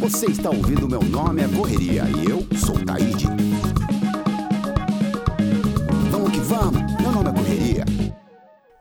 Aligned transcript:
Você 0.00 0.26
está 0.26 0.50
ouvindo 0.50 0.88
Meu 0.88 1.02
Nome 1.02 1.42
é 1.42 1.48
Correria 1.48 2.04
e 2.04 2.30
eu 2.30 2.46
sou 2.58 2.78
Taíde. 2.84 3.26
Vamos 6.10 6.30
que 6.30 6.38
vamos, 6.40 6.80
meu 7.00 7.12
nome 7.12 7.30
é 7.30 7.32
Correria. 7.32 7.84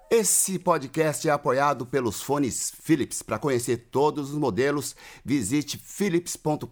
Esse 0.10 0.60
podcast 0.60 1.28
é 1.28 1.32
apoiado 1.32 1.86
pelos 1.86 2.22
fones 2.22 2.72
Philips. 2.82 3.22
Para 3.22 3.40
conhecer 3.40 3.90
todos 3.92 4.32
os 4.32 4.38
modelos, 4.38 4.96
visite 5.24 5.78
philips.com.br. 5.78 6.66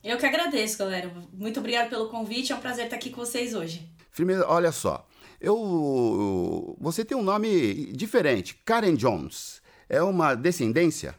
Eu 0.02 0.18
que 0.18 0.26
agradeço, 0.26 0.78
galera. 0.78 1.12
Muito 1.32 1.60
obrigado 1.60 1.88
pelo 1.88 2.08
convite. 2.08 2.52
É 2.52 2.56
um 2.56 2.60
prazer 2.60 2.84
estar 2.84 2.96
aqui 2.96 3.10
com 3.10 3.24
vocês 3.24 3.54
hoje. 3.54 3.88
Firmeza, 4.10 4.46
olha 4.48 4.72
só. 4.72 5.06
Eu, 5.40 6.76
você 6.80 7.04
tem 7.04 7.16
um 7.16 7.22
nome 7.22 7.92
diferente, 7.92 8.54
Karen 8.64 8.94
Jones. 8.94 9.62
É 9.88 10.02
uma 10.02 10.34
descendência? 10.34 11.14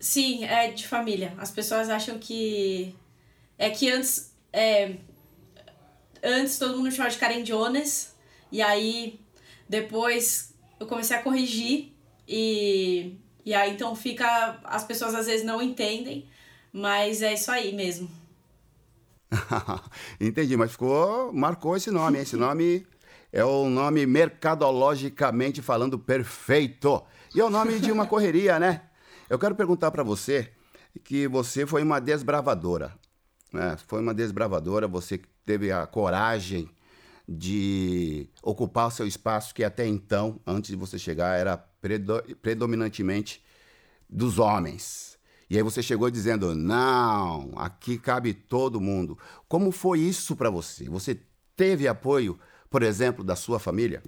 Sim, 0.00 0.44
é 0.44 0.70
de 0.70 0.86
família. 0.86 1.34
As 1.38 1.50
pessoas 1.50 1.90
acham 1.90 2.18
que 2.18 2.94
é 3.58 3.68
que 3.68 3.90
antes. 3.90 4.34
É, 4.52 4.96
antes 6.22 6.58
todo 6.58 6.76
mundo 6.78 6.90
chamava 6.90 7.10
de 7.10 7.18
Karen 7.18 7.42
Jones. 7.42 8.14
E 8.50 8.62
aí 8.62 9.20
depois 9.68 10.54
eu 10.80 10.86
comecei 10.86 11.16
a 11.16 11.22
corrigir. 11.22 11.92
E, 12.26 13.18
e 13.48 13.54
aí 13.54 13.72
então 13.72 13.96
fica. 13.96 14.60
As 14.62 14.84
pessoas 14.84 15.14
às 15.14 15.24
vezes 15.24 15.42
não 15.42 15.62
entendem. 15.62 16.28
Mas 16.70 17.22
é 17.22 17.32
isso 17.32 17.50
aí 17.50 17.74
mesmo. 17.74 18.10
Entendi, 20.20 20.54
mas 20.54 20.72
ficou. 20.72 21.32
Marcou 21.32 21.74
esse 21.74 21.90
nome. 21.90 22.18
Esse 22.18 22.36
nome 22.36 22.86
é 23.32 23.42
o 23.42 23.70
nome 23.70 24.04
mercadologicamente 24.04 25.62
falando 25.62 25.98
perfeito. 25.98 27.02
E 27.34 27.40
é 27.40 27.44
o 27.44 27.48
nome 27.48 27.78
de 27.78 27.90
uma 27.90 28.04
correria, 28.06 28.58
né? 28.58 28.82
Eu 29.30 29.38
quero 29.38 29.54
perguntar 29.54 29.90
para 29.92 30.02
você 30.02 30.52
que 31.02 31.26
você 31.26 31.64
foi 31.64 31.82
uma 31.82 32.02
desbravadora. 32.02 32.92
Né? 33.50 33.78
Foi 33.86 34.02
uma 34.02 34.12
desbravadora, 34.12 34.86
você 34.86 35.22
teve 35.46 35.72
a 35.72 35.86
coragem 35.86 36.68
de 37.28 38.26
ocupar 38.42 38.86
o 38.88 38.90
seu 38.90 39.06
espaço 39.06 39.54
que 39.54 39.62
até 39.62 39.86
então, 39.86 40.40
antes 40.46 40.70
de 40.70 40.76
você 40.76 40.98
chegar, 40.98 41.38
era 41.38 41.58
predo 41.58 42.22
predominantemente 42.40 43.44
dos 44.08 44.38
homens. 44.38 45.18
E 45.50 45.56
aí 45.56 45.62
você 45.62 45.82
chegou 45.82 46.10
dizendo: 46.10 46.54
"Não, 46.54 47.52
aqui 47.56 47.98
cabe 47.98 48.32
todo 48.32 48.80
mundo". 48.80 49.18
Como 49.48 49.70
foi 49.70 50.00
isso 50.00 50.34
para 50.36 50.50
você? 50.50 50.88
Você 50.88 51.20
teve 51.54 51.86
apoio, 51.86 52.38
por 52.70 52.82
exemplo, 52.82 53.22
da 53.22 53.36
sua 53.36 53.58
família? 53.58 54.02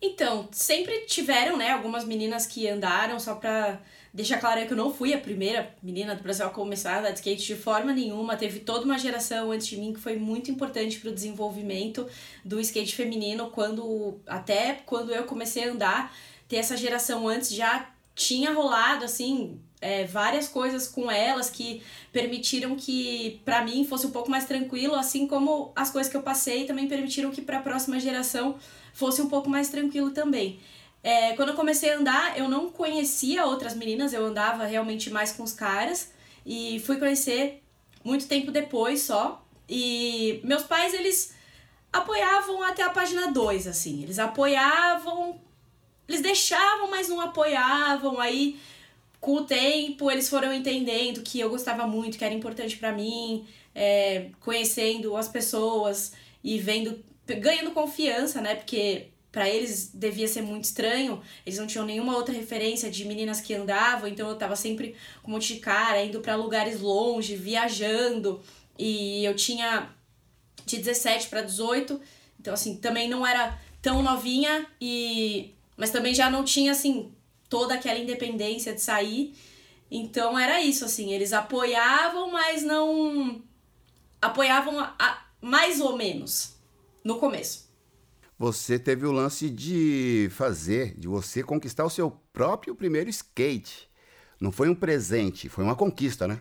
Então, 0.00 0.48
sempre 0.52 1.06
tiveram, 1.06 1.56
né, 1.56 1.70
algumas 1.70 2.04
meninas 2.04 2.46
que 2.46 2.68
andaram 2.68 3.18
só 3.18 3.36
pra 3.36 3.80
deixar 4.14 4.38
claro 4.38 4.64
que 4.64 4.72
eu 4.72 4.76
não 4.76 4.94
fui 4.94 5.12
a 5.12 5.18
primeira 5.18 5.74
menina 5.82 6.14
do 6.14 6.22
Brasil 6.22 6.46
a 6.46 6.50
começar 6.50 6.94
a 6.94 6.98
andar 7.00 7.10
de 7.10 7.16
skate 7.16 7.44
de 7.44 7.56
forma 7.56 7.92
nenhuma. 7.92 8.36
Teve 8.36 8.60
toda 8.60 8.84
uma 8.84 8.96
geração 8.96 9.50
antes 9.50 9.66
de 9.66 9.76
mim 9.76 9.92
que 9.92 9.98
foi 9.98 10.16
muito 10.16 10.52
importante 10.52 11.00
para 11.00 11.10
o 11.10 11.14
desenvolvimento 11.14 12.06
do 12.44 12.60
skate 12.60 12.94
feminino. 12.94 13.50
Quando 13.50 14.20
até 14.24 14.74
quando 14.86 15.12
eu 15.12 15.24
comecei 15.24 15.68
a 15.68 15.72
andar, 15.72 16.16
ter 16.48 16.56
essa 16.56 16.76
geração 16.76 17.26
antes 17.26 17.50
já 17.52 17.90
tinha 18.14 18.52
rolado 18.52 19.04
assim 19.04 19.58
é, 19.80 20.04
várias 20.04 20.46
coisas 20.46 20.86
com 20.86 21.10
elas 21.10 21.50
que 21.50 21.82
permitiram 22.12 22.76
que 22.76 23.42
para 23.44 23.64
mim 23.64 23.84
fosse 23.84 24.06
um 24.06 24.12
pouco 24.12 24.30
mais 24.30 24.44
tranquilo, 24.46 24.94
assim 24.94 25.26
como 25.26 25.72
as 25.74 25.90
coisas 25.90 26.10
que 26.10 26.16
eu 26.16 26.22
passei 26.22 26.64
também 26.64 26.86
permitiram 26.86 27.32
que 27.32 27.42
para 27.42 27.58
a 27.58 27.62
próxima 27.62 27.98
geração 27.98 28.56
fosse 28.92 29.20
um 29.20 29.28
pouco 29.28 29.50
mais 29.50 29.68
tranquilo 29.70 30.12
também. 30.12 30.60
É, 31.04 31.34
quando 31.36 31.50
eu 31.50 31.54
comecei 31.54 31.92
a 31.92 31.98
andar, 31.98 32.38
eu 32.38 32.48
não 32.48 32.70
conhecia 32.70 33.44
outras 33.44 33.74
meninas, 33.74 34.14
eu 34.14 34.24
andava 34.24 34.64
realmente 34.64 35.10
mais 35.10 35.32
com 35.32 35.42
os 35.42 35.52
caras 35.52 36.10
e 36.46 36.80
fui 36.80 36.96
conhecer 36.96 37.62
muito 38.02 38.26
tempo 38.26 38.50
depois 38.50 39.02
só. 39.02 39.46
E 39.68 40.40
meus 40.42 40.62
pais, 40.62 40.94
eles 40.94 41.34
apoiavam 41.92 42.62
até 42.62 42.82
a 42.82 42.88
página 42.88 43.30
2, 43.30 43.66
assim. 43.66 44.02
Eles 44.02 44.18
apoiavam, 44.18 45.38
eles 46.08 46.22
deixavam, 46.22 46.88
mas 46.88 47.10
não 47.10 47.20
apoiavam. 47.20 48.18
Aí, 48.18 48.58
com 49.20 49.36
o 49.36 49.44
tempo, 49.44 50.10
eles 50.10 50.30
foram 50.30 50.54
entendendo 50.54 51.22
que 51.22 51.38
eu 51.38 51.50
gostava 51.50 51.86
muito, 51.86 52.16
que 52.16 52.24
era 52.24 52.32
importante 52.32 52.78
para 52.78 52.92
mim, 52.92 53.46
é, 53.74 54.30
conhecendo 54.40 55.14
as 55.18 55.28
pessoas 55.28 56.14
e 56.42 56.58
vendo, 56.58 56.98
ganhando 57.26 57.72
confiança, 57.72 58.40
né? 58.40 58.54
Porque 58.54 59.08
para 59.34 59.48
eles 59.48 59.90
devia 59.92 60.28
ser 60.28 60.42
muito 60.42 60.62
estranho, 60.62 61.20
eles 61.44 61.58
não 61.58 61.66
tinham 61.66 61.84
nenhuma 61.84 62.16
outra 62.16 62.32
referência 62.32 62.88
de 62.88 63.04
meninas 63.04 63.40
que 63.40 63.52
andavam, 63.52 64.08
então 64.08 64.28
eu 64.28 64.36
tava 64.36 64.54
sempre 64.54 64.94
com 65.24 65.32
um 65.32 65.34
monte 65.34 65.54
de 65.54 65.60
cara, 65.60 66.04
indo 66.04 66.20
para 66.20 66.36
lugares 66.36 66.80
longe, 66.80 67.34
viajando, 67.34 68.40
e 68.78 69.24
eu 69.24 69.34
tinha 69.34 69.90
de 70.64 70.76
17 70.76 71.26
para 71.26 71.42
18, 71.42 72.00
então 72.38 72.54
assim, 72.54 72.76
também 72.76 73.08
não 73.08 73.26
era 73.26 73.58
tão 73.82 74.04
novinha 74.04 74.68
e 74.80 75.52
mas 75.76 75.90
também 75.90 76.14
já 76.14 76.30
não 76.30 76.44
tinha 76.44 76.70
assim 76.70 77.10
toda 77.48 77.74
aquela 77.74 77.98
independência 77.98 78.72
de 78.72 78.80
sair. 78.80 79.34
Então 79.90 80.38
era 80.38 80.60
isso 80.60 80.84
assim, 80.84 81.12
eles 81.12 81.32
apoiavam, 81.32 82.30
mas 82.30 82.62
não 82.62 83.42
apoiavam 84.22 84.78
a, 84.78 84.94
a, 84.96 85.26
mais 85.40 85.80
ou 85.80 85.96
menos 85.96 86.54
no 87.02 87.18
começo 87.18 87.63
você 88.38 88.78
teve 88.78 89.06
o 89.06 89.12
lance 89.12 89.48
de 89.48 90.28
fazer, 90.32 90.98
de 90.98 91.06
você 91.06 91.42
conquistar 91.42 91.84
o 91.84 91.90
seu 91.90 92.10
próprio 92.32 92.74
primeiro 92.74 93.08
skate. 93.10 93.88
Não 94.40 94.50
foi 94.50 94.68
um 94.68 94.74
presente, 94.74 95.48
foi 95.48 95.64
uma 95.64 95.76
conquista, 95.76 96.26
né? 96.26 96.40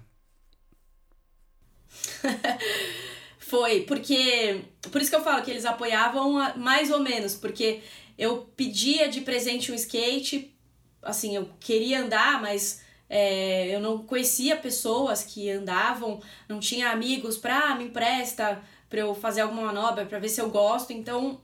foi, 3.37 3.81
porque. 3.81 4.65
Por 4.91 5.01
isso 5.01 5.09
que 5.09 5.15
eu 5.15 5.23
falo 5.23 5.43
que 5.43 5.51
eles 5.51 5.65
apoiavam 5.65 6.33
mais 6.57 6.91
ou 6.91 6.99
menos, 6.99 7.35
porque 7.35 7.81
eu 8.17 8.49
pedia 8.55 9.07
de 9.07 9.21
presente 9.21 9.71
um 9.71 9.75
skate, 9.75 10.53
assim, 11.01 11.35
eu 11.35 11.49
queria 11.59 12.01
andar, 12.01 12.41
mas 12.41 12.81
é, 13.09 13.73
eu 13.75 13.79
não 13.79 13.99
conhecia 14.05 14.57
pessoas 14.57 15.23
que 15.23 15.49
andavam, 15.49 16.21
não 16.47 16.59
tinha 16.59 16.89
amigos 16.89 17.37
pra 17.37 17.71
ah, 17.71 17.75
me 17.75 17.85
empresta 17.85 18.61
pra 18.89 18.99
eu 18.99 19.13
fazer 19.15 19.41
alguma 19.41 19.67
manobra, 19.67 20.05
pra 20.05 20.19
ver 20.19 20.29
se 20.29 20.41
eu 20.41 20.49
gosto, 20.49 20.93
então 20.93 21.41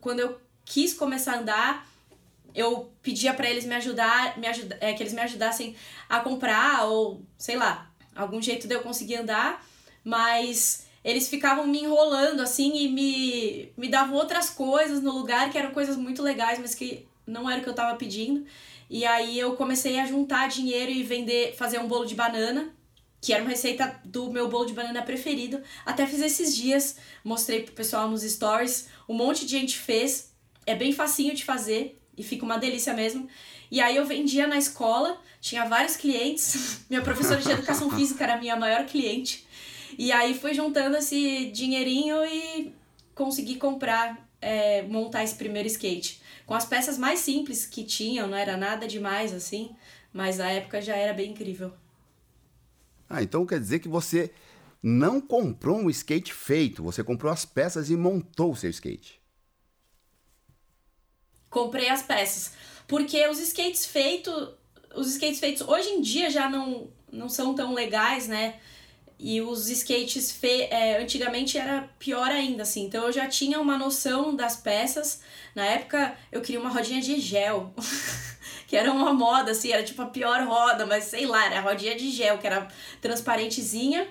quando 0.00 0.20
eu 0.20 0.40
quis 0.64 0.94
começar 0.94 1.34
a 1.34 1.38
andar, 1.40 1.88
eu 2.54 2.92
pedia 3.02 3.32
para 3.34 3.48
eles 3.48 3.64
me 3.64 3.74
ajudar, 3.74 4.38
me 4.38 4.46
ajudar 4.46 4.76
é, 4.80 4.92
que 4.92 5.02
eles 5.02 5.12
me 5.12 5.20
ajudassem 5.20 5.76
a 6.08 6.20
comprar 6.20 6.84
ou 6.86 7.22
sei 7.38 7.56
lá, 7.56 7.90
algum 8.14 8.40
jeito 8.40 8.66
de 8.66 8.74
eu 8.74 8.80
conseguir 8.80 9.16
andar, 9.16 9.64
mas 10.04 10.86
eles 11.04 11.28
ficavam 11.28 11.66
me 11.66 11.82
enrolando 11.82 12.40
assim 12.40 12.76
e 12.76 12.88
me, 12.88 13.72
me 13.76 13.88
davam 13.88 14.16
outras 14.16 14.50
coisas 14.50 15.00
no 15.02 15.12
lugar 15.12 15.50
que 15.50 15.58
eram 15.58 15.70
coisas 15.70 15.96
muito 15.96 16.22
legais, 16.22 16.58
mas 16.58 16.74
que 16.74 17.06
não 17.26 17.48
era 17.48 17.60
o 17.60 17.64
que 17.64 17.70
eu 17.70 17.74
tava 17.74 17.96
pedindo. 17.96 18.44
E 18.88 19.06
aí 19.06 19.38
eu 19.38 19.54
comecei 19.54 20.00
a 20.00 20.06
juntar 20.06 20.48
dinheiro 20.48 20.90
e 20.90 21.02
vender, 21.02 21.54
fazer 21.56 21.78
um 21.78 21.86
bolo 21.86 22.04
de 22.04 22.14
banana, 22.14 22.74
que 23.20 23.32
era 23.32 23.42
uma 23.42 23.50
receita 23.50 24.00
do 24.04 24.30
meu 24.30 24.48
bolo 24.48 24.66
de 24.66 24.72
banana 24.72 25.02
preferido. 25.02 25.60
Até 25.84 26.06
fiz 26.06 26.20
esses 26.20 26.56
dias, 26.56 26.96
mostrei 27.22 27.62
pro 27.62 27.74
pessoal 27.74 28.08
nos 28.08 28.22
stories, 28.22 28.88
um 29.08 29.14
monte 29.14 29.44
de 29.44 29.52
gente 29.52 29.78
fez, 29.78 30.32
é 30.66 30.74
bem 30.74 30.92
facinho 30.92 31.34
de 31.34 31.44
fazer 31.44 32.00
e 32.16 32.22
fica 32.22 32.44
uma 32.44 32.58
delícia 32.58 32.94
mesmo. 32.94 33.28
E 33.70 33.80
aí 33.80 33.96
eu 33.96 34.04
vendia 34.04 34.46
na 34.46 34.56
escola, 34.56 35.20
tinha 35.40 35.64
vários 35.64 35.96
clientes. 35.96 36.80
Minha 36.90 37.02
professora 37.02 37.40
de 37.40 37.50
educação 37.50 37.90
física 37.94 38.24
era 38.24 38.34
a 38.34 38.38
minha 38.38 38.56
maior 38.56 38.84
cliente. 38.86 39.46
E 39.98 40.10
aí 40.12 40.34
fui 40.34 40.54
juntando 40.54 40.96
esse 40.96 41.46
dinheirinho 41.46 42.24
e 42.24 42.74
consegui 43.14 43.56
comprar, 43.56 44.28
é, 44.40 44.82
montar 44.82 45.22
esse 45.22 45.34
primeiro 45.34 45.68
skate. 45.68 46.20
Com 46.46 46.54
as 46.54 46.64
peças 46.64 46.98
mais 46.98 47.20
simples 47.20 47.66
que 47.66 47.84
tinham, 47.84 48.26
não 48.26 48.36
era 48.36 48.56
nada 48.56 48.86
demais 48.88 49.32
assim, 49.32 49.70
mas 50.12 50.38
na 50.38 50.50
época 50.50 50.80
já 50.80 50.96
era 50.96 51.12
bem 51.12 51.30
incrível. 51.30 51.72
Ah, 53.10 53.24
então 53.24 53.44
quer 53.44 53.58
dizer 53.58 53.80
que 53.80 53.88
você 53.88 54.30
não 54.80 55.20
comprou 55.20 55.78
um 55.78 55.90
skate 55.90 56.32
feito, 56.32 56.80
você 56.80 57.02
comprou 57.02 57.30
as 57.32 57.44
peças 57.44 57.90
e 57.90 57.96
montou 57.96 58.52
o 58.52 58.56
seu 58.56 58.70
skate. 58.70 59.20
Comprei 61.50 61.88
as 61.88 62.02
peças. 62.02 62.52
Porque 62.86 63.26
os 63.26 63.40
skates 63.40 63.84
feitos. 63.84 64.50
Os 64.94 65.08
skates 65.08 65.40
feitos 65.40 65.66
hoje 65.66 65.88
em 65.88 66.00
dia 66.00 66.30
já 66.30 66.48
não, 66.48 66.88
não 67.12 67.28
são 67.28 67.54
tão 67.54 67.74
legais, 67.74 68.28
né? 68.28 68.60
E 69.18 69.40
os 69.42 69.68
skates 69.68 70.32
fe 70.32 70.62
é, 70.70 71.02
antigamente 71.02 71.58
era 71.58 71.82
pior 71.98 72.30
ainda, 72.30 72.62
assim. 72.62 72.84
Então 72.84 73.06
eu 73.06 73.12
já 73.12 73.28
tinha 73.28 73.60
uma 73.60 73.76
noção 73.76 74.34
das 74.34 74.56
peças. 74.56 75.20
Na 75.54 75.66
época 75.66 76.16
eu 76.30 76.40
queria 76.40 76.60
uma 76.60 76.70
rodinha 76.70 77.00
de 77.00 77.20
gel. 77.20 77.74
que 78.70 78.76
era 78.76 78.92
uma 78.92 79.12
moda, 79.12 79.50
assim, 79.50 79.72
era 79.72 79.82
tipo 79.82 80.00
a 80.00 80.06
pior 80.06 80.46
roda, 80.46 80.86
mas 80.86 81.02
sei 81.02 81.26
lá, 81.26 81.44
era 81.44 81.58
a 81.58 81.60
rodinha 81.60 81.96
de 81.96 82.08
gel, 82.08 82.38
que 82.38 82.46
era 82.46 82.68
transparentezinha. 83.00 84.06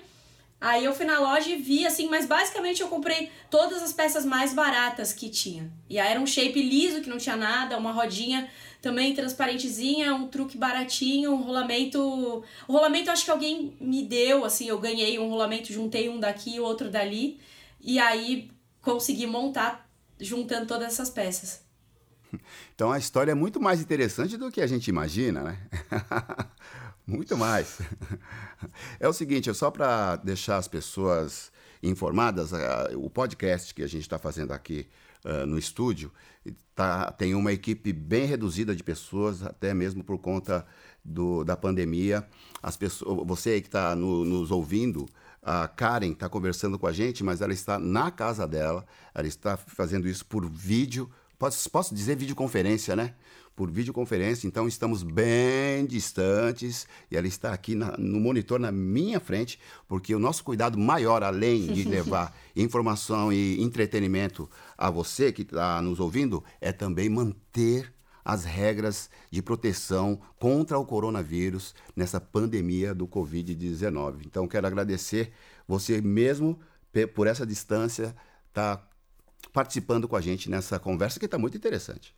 Aí 0.60 0.84
eu 0.84 0.94
fui 0.94 1.06
na 1.06 1.18
loja 1.18 1.48
e 1.48 1.56
vi, 1.56 1.86
assim, 1.86 2.10
mas 2.10 2.26
basicamente 2.26 2.82
eu 2.82 2.88
comprei 2.88 3.30
todas 3.50 3.82
as 3.82 3.90
peças 3.94 4.22
mais 4.22 4.52
baratas 4.52 5.14
que 5.14 5.30
tinha. 5.30 5.72
E 5.88 5.98
aí 5.98 6.10
era 6.10 6.20
um 6.20 6.26
shape 6.26 6.60
liso, 6.62 7.00
que 7.00 7.08
não 7.08 7.16
tinha 7.16 7.36
nada, 7.36 7.78
uma 7.78 7.90
rodinha 7.90 8.50
também 8.82 9.14
transparentezinha, 9.14 10.14
um 10.14 10.28
truque 10.28 10.58
baratinho, 10.58 11.32
um 11.32 11.40
rolamento. 11.40 12.44
O 12.68 12.72
rolamento 12.72 13.10
acho 13.10 13.24
que 13.24 13.30
alguém 13.30 13.74
me 13.80 14.02
deu, 14.02 14.44
assim, 14.44 14.68
eu 14.68 14.78
ganhei 14.78 15.18
um 15.18 15.30
rolamento, 15.30 15.72
juntei 15.72 16.10
um 16.10 16.20
daqui 16.20 16.56
e 16.56 16.60
outro 16.60 16.90
dali. 16.90 17.40
E 17.80 17.98
aí 17.98 18.50
consegui 18.82 19.26
montar 19.26 19.88
juntando 20.20 20.66
todas 20.66 20.88
essas 20.88 21.08
peças. 21.08 21.69
Então 22.74 22.90
a 22.92 22.98
história 22.98 23.32
é 23.32 23.34
muito 23.34 23.60
mais 23.60 23.80
interessante 23.80 24.36
do 24.36 24.50
que 24.50 24.60
a 24.60 24.66
gente 24.66 24.88
imagina, 24.88 25.42
né? 25.42 25.58
Muito 27.06 27.36
mais. 27.36 27.80
É 29.00 29.08
o 29.08 29.12
seguinte, 29.12 29.50
é 29.50 29.54
só 29.54 29.68
para 29.68 30.14
deixar 30.16 30.58
as 30.58 30.68
pessoas 30.68 31.50
informadas, 31.82 32.52
o 32.94 33.10
podcast 33.10 33.74
que 33.74 33.82
a 33.82 33.86
gente 33.88 34.02
está 34.02 34.16
fazendo 34.16 34.52
aqui 34.52 34.86
uh, 35.24 35.44
no 35.44 35.58
estúdio 35.58 36.12
tá, 36.74 37.10
tem 37.12 37.34
uma 37.34 37.52
equipe 37.52 37.92
bem 37.92 38.24
reduzida 38.26 38.74
de 38.74 38.82
pessoas, 38.82 39.42
até 39.42 39.74
mesmo 39.74 40.02
por 40.02 40.18
conta 40.18 40.66
do, 41.04 41.44
da 41.44 41.56
pandemia. 41.56 42.26
As 42.62 42.76
pessoas, 42.76 43.26
você 43.26 43.50
aí 43.50 43.60
que 43.60 43.68
está 43.68 43.94
no, 43.94 44.24
nos 44.24 44.50
ouvindo, 44.50 45.06
a 45.42 45.68
Karen 45.68 46.12
está 46.12 46.28
conversando 46.28 46.78
com 46.78 46.86
a 46.86 46.92
gente, 46.92 47.22
mas 47.22 47.40
ela 47.40 47.52
está 47.52 47.78
na 47.78 48.10
casa 48.10 48.46
dela, 48.46 48.86
ela 49.14 49.26
está 49.26 49.56
fazendo 49.56 50.08
isso 50.08 50.24
por 50.24 50.48
vídeo. 50.48 51.10
Posso, 51.40 51.70
posso 51.70 51.94
dizer 51.94 52.16
videoconferência, 52.16 52.94
né? 52.94 53.14
por 53.56 53.70
videoconferência, 53.70 54.46
então 54.46 54.68
estamos 54.68 55.02
bem 55.02 55.84
distantes 55.84 56.86
e 57.10 57.16
ela 57.16 57.26
está 57.26 57.52
aqui 57.52 57.74
na, 57.74 57.96
no 57.98 58.20
monitor 58.20 58.58
na 58.58 58.70
minha 58.70 59.18
frente, 59.18 59.58
porque 59.88 60.14
o 60.14 60.18
nosso 60.18 60.44
cuidado 60.44 60.78
maior, 60.78 61.22
além 61.22 61.66
de 61.66 61.84
levar 61.88 62.34
informação 62.54 63.32
e 63.32 63.62
entretenimento 63.62 64.48
a 64.78 64.90
você 64.90 65.32
que 65.32 65.42
está 65.42 65.80
nos 65.82 65.98
ouvindo, 65.98 66.44
é 66.60 66.72
também 66.72 67.08
manter 67.08 67.92
as 68.22 68.44
regras 68.44 69.10
de 69.30 69.42
proteção 69.42 70.20
contra 70.38 70.78
o 70.78 70.84
coronavírus 70.84 71.74
nessa 71.96 72.20
pandemia 72.20 72.94
do 72.94 73.08
Covid-19. 73.08 74.26
Então, 74.26 74.46
quero 74.46 74.66
agradecer 74.66 75.32
você 75.66 76.02
mesmo 76.02 76.58
por 77.14 77.26
essa 77.26 77.46
distância, 77.46 78.14
tá 78.52 78.82
participando 79.52 80.08
com 80.08 80.16
a 80.16 80.20
gente 80.20 80.50
nessa 80.50 80.78
conversa 80.78 81.18
que 81.18 81.26
está 81.26 81.38
muito 81.38 81.56
interessante. 81.56 82.14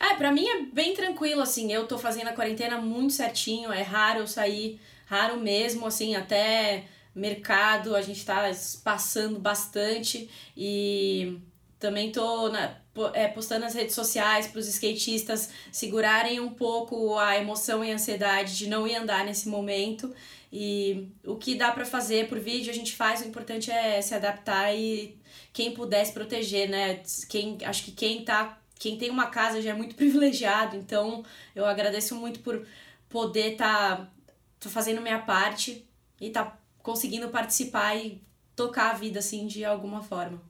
É, 0.00 0.14
pra 0.14 0.32
mim 0.32 0.46
é 0.46 0.62
bem 0.62 0.94
tranquilo, 0.94 1.42
assim. 1.42 1.72
Eu 1.72 1.86
tô 1.86 1.98
fazendo 1.98 2.28
a 2.28 2.32
quarentena 2.32 2.78
muito 2.78 3.12
certinho. 3.12 3.72
É 3.72 3.82
raro 3.82 4.20
eu 4.20 4.26
sair, 4.26 4.80
raro 5.06 5.38
mesmo, 5.38 5.86
assim, 5.86 6.14
até 6.14 6.84
mercado 7.14 7.96
a 7.96 8.02
gente 8.02 8.24
tá 8.24 8.50
passando 8.84 9.38
bastante. 9.38 10.28
E 10.56 11.38
também 11.78 12.10
tô 12.10 12.48
na, 12.48 12.76
é, 13.12 13.28
postando 13.28 13.62
nas 13.62 13.74
redes 13.74 13.94
sociais 13.94 14.46
para 14.46 14.58
os 14.58 14.68
skatistas 14.68 15.50
segurarem 15.70 16.40
um 16.40 16.50
pouco 16.50 17.18
a 17.18 17.36
emoção 17.36 17.84
e 17.84 17.90
a 17.90 17.94
ansiedade 17.94 18.56
de 18.56 18.66
não 18.68 18.86
ir 18.86 18.96
andar 18.96 19.24
nesse 19.24 19.48
momento. 19.48 20.14
E 20.52 21.08
o 21.24 21.36
que 21.36 21.54
dá 21.54 21.72
para 21.72 21.84
fazer 21.84 22.28
por 22.28 22.38
vídeo 22.38 22.70
a 22.70 22.74
gente 22.74 22.94
faz, 22.94 23.20
o 23.20 23.28
importante 23.28 23.70
é 23.70 24.00
se 24.00 24.14
adaptar 24.14 24.74
e 24.74 25.18
quem 25.52 25.74
pudesse 25.74 26.12
proteger, 26.12 26.68
né? 26.68 27.02
Quem, 27.28 27.58
acho 27.64 27.84
que 27.84 27.92
quem 27.92 28.24
tá 28.24 28.58
quem 28.78 28.98
tem 28.98 29.10
uma 29.10 29.26
casa 29.26 29.60
já 29.62 29.70
é 29.70 29.74
muito 29.74 29.94
privilegiado, 29.96 30.76
então 30.76 31.24
eu 31.54 31.64
agradeço 31.64 32.14
muito 32.14 32.40
por 32.40 32.66
poder 33.08 33.52
estar 33.52 34.12
tá, 34.60 34.70
fazendo 34.70 35.00
minha 35.00 35.18
parte 35.18 35.88
e 36.20 36.30
tá 36.30 36.58
conseguindo 36.82 37.28
participar 37.28 37.96
e 37.96 38.22
tocar 38.54 38.90
a 38.90 38.94
vida 38.94 39.18
assim 39.18 39.46
de 39.46 39.64
alguma 39.64 40.02
forma. 40.02 40.40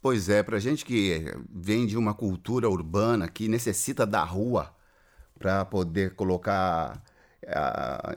Pois 0.00 0.28
é, 0.28 0.42
para 0.42 0.60
gente 0.60 0.84
que 0.84 1.24
vem 1.50 1.86
de 1.86 1.96
uma 1.96 2.14
cultura 2.14 2.68
urbana 2.70 3.28
que 3.28 3.48
necessita 3.48 4.06
da 4.06 4.22
rua 4.22 4.74
para 5.38 5.64
poder 5.64 6.14
colocar 6.14 7.02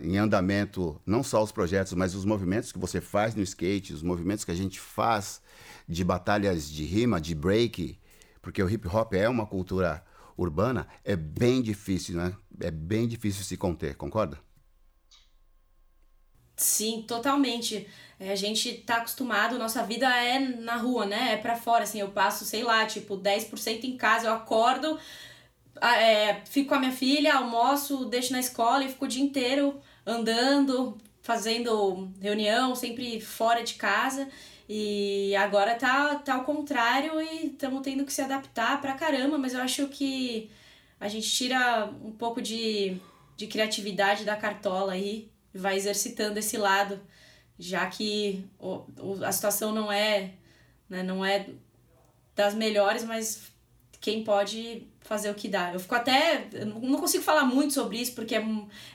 em 0.01 0.17
andamento 0.17 0.99
não 1.05 1.23
só 1.23 1.43
os 1.43 1.51
projetos, 1.51 1.93
mas 1.93 2.15
os 2.15 2.25
movimentos 2.25 2.71
que 2.71 2.79
você 2.79 2.99
faz 2.99 3.35
no 3.35 3.41
skate, 3.43 3.93
os 3.93 4.03
movimentos 4.03 4.43
que 4.43 4.51
a 4.51 4.55
gente 4.55 4.79
faz 4.79 5.41
de 5.87 6.03
batalhas 6.03 6.69
de 6.69 6.83
rima, 6.83 7.19
de 7.21 7.35
break, 7.35 7.99
porque 8.41 8.61
o 8.61 8.69
hip 8.69 8.87
hop 8.87 9.13
é 9.13 9.29
uma 9.29 9.45
cultura 9.45 10.03
urbana, 10.37 10.87
é 11.03 11.15
bem 11.15 11.61
difícil, 11.61 12.15
né? 12.15 12.35
É 12.59 12.71
bem 12.71 13.07
difícil 13.07 13.43
se 13.43 13.57
conter, 13.57 13.95
concorda? 13.95 14.39
Sim, 16.55 17.03
totalmente. 17.07 17.87
É, 18.19 18.31
a 18.31 18.35
gente 18.35 18.73
tá 18.83 18.97
acostumado, 18.97 19.57
nossa 19.57 19.83
vida 19.83 20.07
é 20.15 20.37
na 20.39 20.75
rua, 20.77 21.05
né? 21.05 21.33
É 21.33 21.37
pra 21.37 21.55
fora, 21.55 21.83
assim, 21.83 21.99
eu 21.99 22.11
passo, 22.11 22.45
sei 22.45 22.63
lá, 22.63 22.85
tipo, 22.85 23.17
10% 23.17 23.85
em 23.85 23.97
casa, 23.97 24.27
eu 24.27 24.33
acordo, 24.33 24.99
é, 25.79 26.41
fico 26.45 26.69
com 26.69 26.75
a 26.75 26.79
minha 26.79 26.91
filha, 26.91 27.35
almoço, 27.35 28.05
deixo 28.05 28.33
na 28.33 28.39
escola 28.39 28.83
e 28.83 28.89
fico 28.89 29.05
o 29.05 29.07
dia 29.07 29.23
inteiro 29.23 29.79
andando, 30.05 30.97
fazendo 31.21 32.11
reunião, 32.19 32.75
sempre 32.75 33.21
fora 33.21 33.63
de 33.63 33.75
casa. 33.75 34.27
E 34.67 35.35
agora 35.35 35.75
tá, 35.75 36.15
tá 36.15 36.35
ao 36.35 36.43
contrário 36.43 37.19
e 37.21 37.47
estamos 37.47 37.81
tendo 37.81 38.05
que 38.05 38.13
se 38.13 38.21
adaptar 38.21 38.79
pra 38.79 38.93
caramba, 38.93 39.37
mas 39.37 39.53
eu 39.53 39.61
acho 39.61 39.87
que 39.87 40.49
a 40.99 41.07
gente 41.07 41.29
tira 41.29 41.91
um 42.03 42.11
pouco 42.11 42.41
de, 42.41 42.97
de 43.35 43.47
criatividade 43.47 44.23
da 44.23 44.37
cartola 44.37 44.93
aí 44.93 45.29
vai 45.53 45.75
exercitando 45.75 46.37
esse 46.37 46.57
lado, 46.57 46.99
já 47.59 47.85
que 47.87 48.45
o, 48.57 48.85
o, 48.97 49.25
a 49.25 49.31
situação 49.31 49.73
não 49.73 49.91
é, 49.91 50.33
né, 50.89 51.03
não 51.03 51.23
é 51.23 51.49
das 52.35 52.53
melhores, 52.53 53.03
mas 53.03 53.51
quem 53.99 54.23
pode 54.23 54.87
fazer 55.01 55.29
o 55.29 55.35
que 55.35 55.47
dá. 55.47 55.73
Eu 55.73 55.79
fico 55.79 55.95
até. 55.95 56.47
Eu 56.53 56.65
não 56.65 56.99
consigo 56.99 57.23
falar 57.23 57.45
muito 57.45 57.73
sobre 57.73 57.97
isso, 57.97 58.13
porque 58.13 58.35
é, 58.35 58.45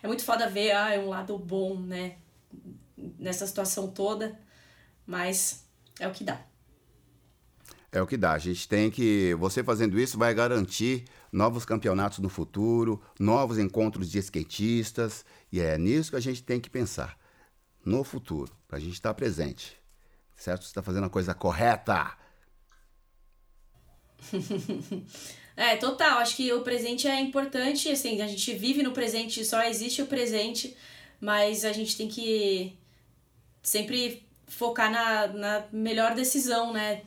é 0.03 0.07
muito 0.07 0.25
foda 0.25 0.49
ver, 0.49 0.73
ah, 0.73 0.95
é 0.95 0.99
um 0.99 1.09
lado 1.09 1.39
bom, 1.39 1.79
né? 1.79 2.17
Nessa 2.97 3.47
situação 3.47 3.89
toda. 3.89 4.39
Mas 5.07 5.65
é 6.01 6.09
o 6.09 6.13
que 6.13 6.25
dá. 6.25 6.41
É 7.93 8.03
o 8.03 8.07
que 8.07 8.17
dá. 8.17 8.33
A 8.33 8.39
gente 8.39 8.69
tem 8.69 8.91
que. 8.91 9.35
Você 9.35 9.63
fazendo 9.63 9.99
isso 9.99 10.19
vai 10.19 10.35
garantir 10.35 11.05
novos 11.33 11.65
campeonatos 11.65 12.19
no 12.19 12.29
futuro, 12.29 13.01
novos 13.19 13.59
encontros 13.59 14.11
de 14.11 14.19
skatistas. 14.19 15.25
E 15.53 15.61
é 15.61 15.79
nisso 15.79 16.11
que 16.11 16.17
a 16.17 16.21
gente 16.21 16.43
tem 16.43 16.61
que 16.61 16.71
pensar. 16.71 17.17
No 17.85 18.03
futuro, 18.03 18.53
para 18.67 18.79
a 18.79 18.81
gente 18.81 18.95
estar 18.95 19.15
presente. 19.15 19.77
Certo? 20.35 20.63
Você 20.63 20.69
está 20.69 20.83
fazendo 20.83 21.07
a 21.07 21.11
coisa 21.11 21.35
correta. 21.35 22.17
é, 25.57 25.77
total. 25.77 26.19
Acho 26.19 26.37
que 26.37 26.53
o 26.53 26.61
presente 26.61 27.09
é 27.09 27.19
importante. 27.21 27.89
Assim, 27.89 28.21
a 28.21 28.27
gente 28.27 28.53
vive 28.55 28.83
no 28.83 28.93
presente, 28.93 29.45
só 29.45 29.63
existe 29.63 30.03
o 30.03 30.07
presente. 30.07 30.77
Mas 31.21 31.65
a 31.65 31.73
gente 31.73 31.97
tem 31.97 32.09
que 32.09 32.77
sempre 33.63 34.27
focar 34.47 34.91
na, 34.91 35.27
na 35.29 35.65
melhor 35.73 36.15
decisão, 36.15 36.73
né? 36.73 37.03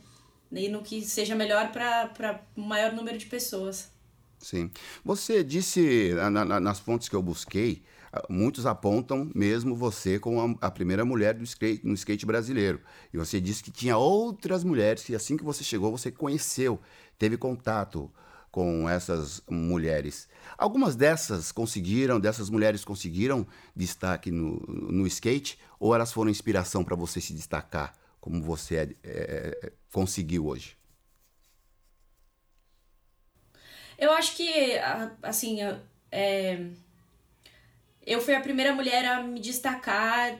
E 0.51 0.68
no 0.68 0.82
que 0.82 1.01
seja 1.01 1.36
melhor 1.36 1.72
para 1.72 2.41
o 2.58 2.62
maior 2.62 2.91
número 2.91 3.18
de 3.18 3.27
pessoas. 3.27 3.91
Sim. 4.39 4.72
Você 5.06 5.44
disse, 5.44 6.13
na, 6.15 6.44
na, 6.44 6.60
nas 6.60 6.79
fontes 6.79 7.08
que 7.08 7.15
eu 7.15 7.22
busquei, 7.22 7.84
muitos 8.27 8.65
apontam 8.65 9.29
mesmo 9.36 9.75
você 9.75 10.18
como 10.18 10.58
a, 10.60 10.68
a, 10.68 10.72
primeira 10.72 11.06
mulher 11.06 11.36
do 11.36 11.44
skate, 11.44 11.86
no 11.86 11.94
skate 11.94 12.25
brasileiro. 12.25 12.82
E 13.13 13.18
você 13.18 13.39
disse 13.39 13.62
que 13.62 13.70
tinha 13.70 13.98
outras 13.98 14.63
mulheres 14.63 15.08
e 15.10 15.15
assim 15.15 15.38
que 15.38 15.44
você 15.44 15.63
chegou, 15.63 15.91
você 15.91 16.12
conheceu, 16.12 16.79
teve 17.18 17.38
contato 17.38 18.12
com 18.59 18.89
essas 18.89 19.41
mulheres. 19.49 20.27
Algumas 20.57 20.93
dessas 20.93 21.49
conseguiram, 21.49 22.19
dessas 22.19 22.49
mulheres 22.49 22.83
conseguiram 22.83 23.47
destaque 23.73 24.31
no, 24.31 24.59
no 24.67 25.07
skate 25.07 25.57
ou 25.79 25.95
elas 25.95 26.11
foram 26.11 26.29
inspiração 26.29 26.83
para 26.83 26.93
você 26.93 27.21
se 27.21 27.31
destacar 27.31 27.93
como 28.19 28.43
você 28.43 28.75
é, 28.75 28.89
é, 29.01 29.71
conseguiu 29.93 30.45
hoje? 30.47 30.75
Eu 33.97 34.11
acho 34.11 34.35
que, 34.35 34.73
assim, 35.23 35.59
é, 36.11 36.65
eu 38.05 38.19
fui 38.19 38.35
a 38.35 38.41
primeira 38.41 38.73
mulher 38.73 39.05
a 39.05 39.23
me 39.23 39.39
destacar 39.39 40.37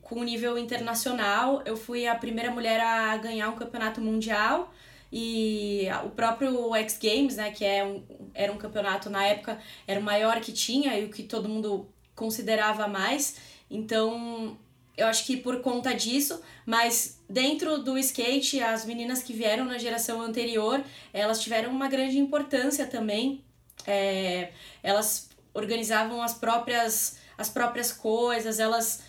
com 0.00 0.24
nível 0.24 0.58
internacional. 0.58 1.62
Eu 1.64 1.76
fui 1.76 2.04
a 2.04 2.16
primeira 2.16 2.50
mulher 2.50 2.80
a 2.80 3.16
ganhar 3.16 3.48
um 3.48 3.54
campeonato 3.56 4.00
mundial 4.00 4.74
e 5.12 5.88
o 6.06 6.08
próprio 6.08 6.74
X 6.74 6.98
Games, 6.98 7.36
né, 7.36 7.50
que 7.50 7.64
é 7.64 7.84
um, 7.84 8.02
era 8.32 8.50
um 8.50 8.56
campeonato 8.56 9.10
na 9.10 9.22
época, 9.26 9.58
era 9.86 10.00
o 10.00 10.02
maior 10.02 10.40
que 10.40 10.52
tinha 10.52 10.98
e 10.98 11.04
o 11.04 11.10
que 11.10 11.22
todo 11.22 11.50
mundo 11.50 11.86
considerava 12.14 12.88
mais. 12.88 13.36
Então, 13.70 14.56
eu 14.96 15.06
acho 15.06 15.26
que 15.26 15.36
por 15.36 15.60
conta 15.60 15.94
disso, 15.94 16.40
mas 16.64 17.20
dentro 17.28 17.82
do 17.82 17.98
skate, 17.98 18.62
as 18.62 18.86
meninas 18.86 19.22
que 19.22 19.34
vieram 19.34 19.66
na 19.66 19.76
geração 19.76 20.22
anterior, 20.22 20.82
elas 21.12 21.42
tiveram 21.42 21.70
uma 21.70 21.88
grande 21.88 22.18
importância 22.18 22.86
também. 22.86 23.44
É, 23.86 24.52
elas 24.82 25.28
organizavam 25.52 26.22
as 26.22 26.32
próprias, 26.32 27.18
as 27.36 27.50
próprias 27.50 27.92
coisas, 27.92 28.58
elas 28.58 29.02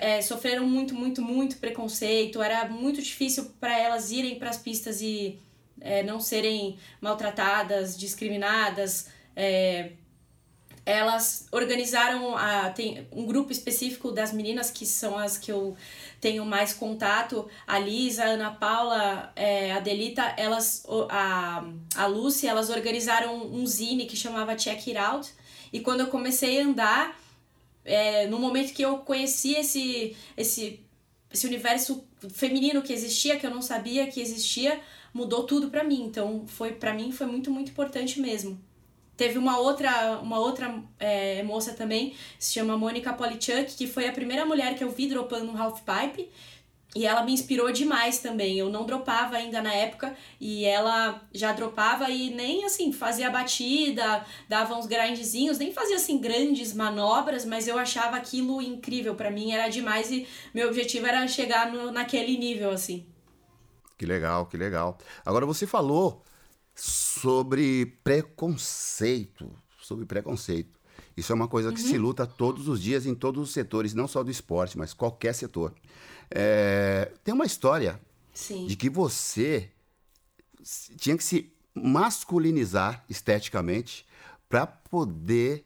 é, 0.00 0.20
sofreram 0.22 0.66
muito, 0.66 0.94
muito, 0.94 1.20
muito 1.20 1.58
preconceito, 1.58 2.42
era 2.42 2.68
muito 2.68 3.02
difícil 3.02 3.52
para 3.60 3.78
elas 3.78 4.10
irem 4.10 4.38
para 4.38 4.50
as 4.50 4.56
pistas 4.56 5.00
e 5.02 5.38
é, 5.80 6.02
não 6.02 6.20
serem 6.20 6.78
maltratadas, 7.00 7.96
discriminadas. 7.96 9.08
É, 9.36 9.92
elas 10.88 11.46
organizaram 11.52 12.34
a, 12.34 12.70
tem 12.70 13.06
um 13.12 13.26
grupo 13.26 13.52
específico 13.52 14.10
das 14.10 14.32
meninas 14.32 14.70
que 14.70 14.86
são 14.86 15.18
as 15.18 15.36
que 15.36 15.52
eu 15.52 15.76
tenho 16.18 16.46
mais 16.46 16.72
contato, 16.72 17.46
a 17.66 17.78
Lisa, 17.78 18.24
a 18.24 18.28
Ana 18.28 18.50
Paula, 18.52 19.30
é, 19.36 19.70
a 19.72 19.80
Delita, 19.80 20.22
elas, 20.38 20.86
a, 21.10 21.62
a 21.94 22.06
Lucy, 22.06 22.46
elas 22.46 22.70
organizaram 22.70 23.36
um 23.36 23.66
zine 23.66 24.06
que 24.06 24.16
chamava 24.16 24.56
Check 24.56 24.78
It 24.78 24.96
Out, 24.96 25.30
e 25.70 25.80
quando 25.80 26.00
eu 26.00 26.06
comecei 26.06 26.58
a 26.58 26.64
andar, 26.64 27.20
é, 27.88 28.26
no 28.26 28.38
momento 28.38 28.72
que 28.72 28.82
eu 28.82 28.98
conheci 28.98 29.54
esse, 29.54 30.16
esse, 30.36 30.80
esse 31.32 31.46
universo 31.46 32.04
feminino 32.30 32.82
que 32.82 32.92
existia, 32.92 33.36
que 33.36 33.46
eu 33.46 33.50
não 33.50 33.62
sabia 33.62 34.06
que 34.06 34.20
existia, 34.20 34.80
mudou 35.12 35.44
tudo 35.44 35.70
para 35.70 35.82
mim, 35.82 36.02
então 36.02 36.44
foi 36.46 36.72
para 36.72 36.92
mim 36.94 37.10
foi 37.10 37.26
muito, 37.26 37.50
muito 37.50 37.70
importante 37.70 38.20
mesmo. 38.20 38.60
Teve 39.16 39.36
uma 39.36 39.58
outra, 39.58 40.20
uma 40.20 40.38
outra 40.38 40.80
é, 40.98 41.42
moça 41.42 41.72
também, 41.72 42.14
se 42.38 42.54
chama 42.54 42.76
Mônica 42.76 43.12
Polichuk, 43.12 43.74
que 43.76 43.86
foi 43.88 44.06
a 44.06 44.12
primeira 44.12 44.46
mulher 44.46 44.76
que 44.76 44.84
eu 44.84 44.90
vi 44.90 45.08
dropando 45.08 45.50
um 45.50 45.60
half 45.60 45.80
pipe. 45.80 46.28
E 46.96 47.04
ela 47.04 47.22
me 47.22 47.32
inspirou 47.32 47.70
demais 47.70 48.18
também. 48.18 48.58
Eu 48.58 48.70
não 48.70 48.86
dropava 48.86 49.36
ainda 49.36 49.60
na 49.60 49.72
época 49.72 50.16
e 50.40 50.64
ela 50.64 51.20
já 51.32 51.52
dropava 51.52 52.08
e 52.10 52.30
nem 52.30 52.64
assim 52.64 52.92
fazia 52.92 53.30
batida, 53.30 54.24
dava 54.48 54.74
uns 54.74 54.86
grindzinhos, 54.86 55.58
nem 55.58 55.72
fazia 55.72 55.96
assim 55.96 56.18
grandes 56.18 56.72
manobras, 56.72 57.44
mas 57.44 57.68
eu 57.68 57.78
achava 57.78 58.16
aquilo 58.16 58.62
incrível 58.62 59.14
para 59.14 59.30
mim, 59.30 59.52
era 59.52 59.68
demais 59.68 60.10
e 60.10 60.26
meu 60.54 60.68
objetivo 60.68 61.06
era 61.06 61.28
chegar 61.28 61.70
no, 61.70 61.92
naquele 61.92 62.38
nível 62.38 62.70
assim. 62.70 63.06
Que 63.98 64.06
legal, 64.06 64.46
que 64.46 64.56
legal. 64.56 64.96
Agora 65.26 65.44
você 65.44 65.66
falou 65.66 66.22
sobre 66.74 67.86
preconceito, 68.02 69.50
sobre 69.80 70.06
preconceito. 70.06 70.77
Isso 71.16 71.32
é 71.32 71.34
uma 71.34 71.48
coisa 71.48 71.72
que 71.72 71.80
uhum. 71.80 71.86
se 71.86 71.98
luta 71.98 72.26
todos 72.26 72.68
os 72.68 72.80
dias 72.80 73.06
em 73.06 73.14
todos 73.14 73.42
os 73.42 73.52
setores, 73.52 73.94
não 73.94 74.06
só 74.06 74.22
do 74.22 74.30
esporte, 74.30 74.78
mas 74.78 74.94
qualquer 74.94 75.34
setor. 75.34 75.74
É, 76.30 77.12
tem 77.24 77.34
uma 77.34 77.46
história 77.46 78.00
Sim. 78.32 78.66
de 78.66 78.76
que 78.76 78.88
você 78.88 79.70
tinha 80.96 81.16
que 81.16 81.24
se 81.24 81.52
masculinizar 81.74 83.04
esteticamente 83.08 84.06
para 84.48 84.66
poder 84.66 85.64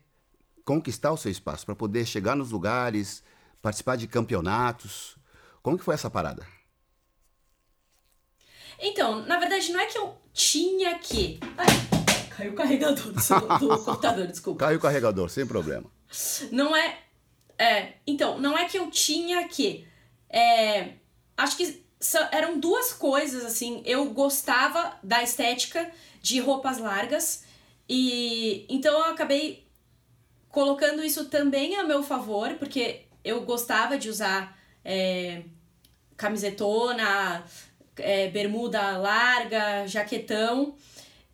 conquistar 0.64 1.12
o 1.12 1.16
seu 1.16 1.30
espaço, 1.30 1.66
para 1.66 1.74
poder 1.74 2.06
chegar 2.06 2.36
nos 2.36 2.50
lugares, 2.50 3.22
participar 3.60 3.96
de 3.96 4.06
campeonatos. 4.06 5.16
Como 5.62 5.78
que 5.78 5.84
foi 5.84 5.94
essa 5.94 6.10
parada? 6.10 6.46
Então, 8.78 9.24
na 9.26 9.38
verdade, 9.38 9.70
não 9.72 9.80
é 9.80 9.86
que 9.86 9.96
eu 9.96 10.16
tinha 10.32 10.98
que. 10.98 11.38
Ai, 11.56 11.91
caiu 12.36 12.52
o 12.52 12.54
carregador 12.54 13.12
do, 13.12 13.58
do 13.58 13.78
computador, 13.84 14.26
desculpa. 14.26 14.66
Caiu 14.66 14.78
o 14.78 14.80
carregador, 14.82 15.28
sem 15.28 15.46
problema. 15.46 15.90
Não 16.50 16.76
é. 16.76 16.98
É, 17.58 17.94
então, 18.06 18.38
não 18.38 18.56
é 18.56 18.66
que 18.66 18.78
eu 18.78 18.90
tinha 18.90 19.46
que. 19.48 19.86
É, 20.28 20.94
acho 21.36 21.56
que 21.56 21.82
eram 22.30 22.58
duas 22.58 22.92
coisas, 22.92 23.44
assim. 23.44 23.82
Eu 23.84 24.10
gostava 24.10 24.98
da 25.02 25.22
estética 25.22 25.90
de 26.20 26.40
roupas 26.40 26.78
largas. 26.78 27.44
E 27.88 28.66
então 28.68 28.92
eu 28.92 29.04
acabei 29.12 29.66
colocando 30.48 31.02
isso 31.02 31.26
também 31.26 31.76
a 31.76 31.84
meu 31.84 32.02
favor, 32.02 32.54
porque 32.54 33.02
eu 33.24 33.42
gostava 33.42 33.98
de 33.98 34.08
usar 34.08 34.56
é, 34.84 35.42
camisetona, 36.16 37.44
é, 37.96 38.28
bermuda 38.28 38.98
larga, 38.98 39.86
jaquetão. 39.86 40.74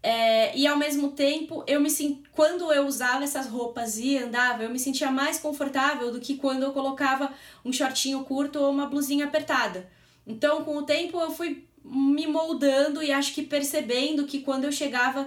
É, 0.02 0.56
e 0.56 0.66
ao 0.66 0.76
mesmo 0.76 1.10
tempo, 1.10 1.64
eu 1.66 1.80
me 1.80 1.90
quando 2.32 2.72
eu 2.72 2.86
usava 2.86 3.24
essas 3.24 3.48
roupas 3.48 3.98
e 3.98 4.16
andava, 4.16 4.62
eu 4.62 4.70
me 4.70 4.78
sentia 4.78 5.10
mais 5.10 5.38
confortável 5.38 6.12
do 6.12 6.20
que 6.20 6.36
quando 6.36 6.62
eu 6.62 6.72
colocava 6.72 7.32
um 7.64 7.72
shortinho 7.72 8.22
curto 8.24 8.60
ou 8.60 8.70
uma 8.70 8.86
blusinha 8.86 9.26
apertada. 9.26 9.90
Então, 10.26 10.64
com 10.64 10.76
o 10.76 10.82
tempo, 10.82 11.18
eu 11.18 11.30
fui 11.30 11.66
me 11.84 12.26
moldando 12.26 13.02
e 13.02 13.10
acho 13.10 13.34
que 13.34 13.42
percebendo 13.42 14.26
que 14.26 14.40
quando 14.40 14.64
eu 14.64 14.72
chegava 14.72 15.26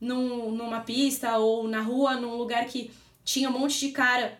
num, 0.00 0.50
numa 0.50 0.80
pista 0.80 1.38
ou 1.38 1.68
na 1.68 1.80
rua, 1.80 2.16
num 2.16 2.36
lugar 2.36 2.66
que 2.66 2.90
tinha 3.24 3.48
um 3.48 3.58
monte 3.58 3.78
de 3.78 3.92
cara 3.92 4.38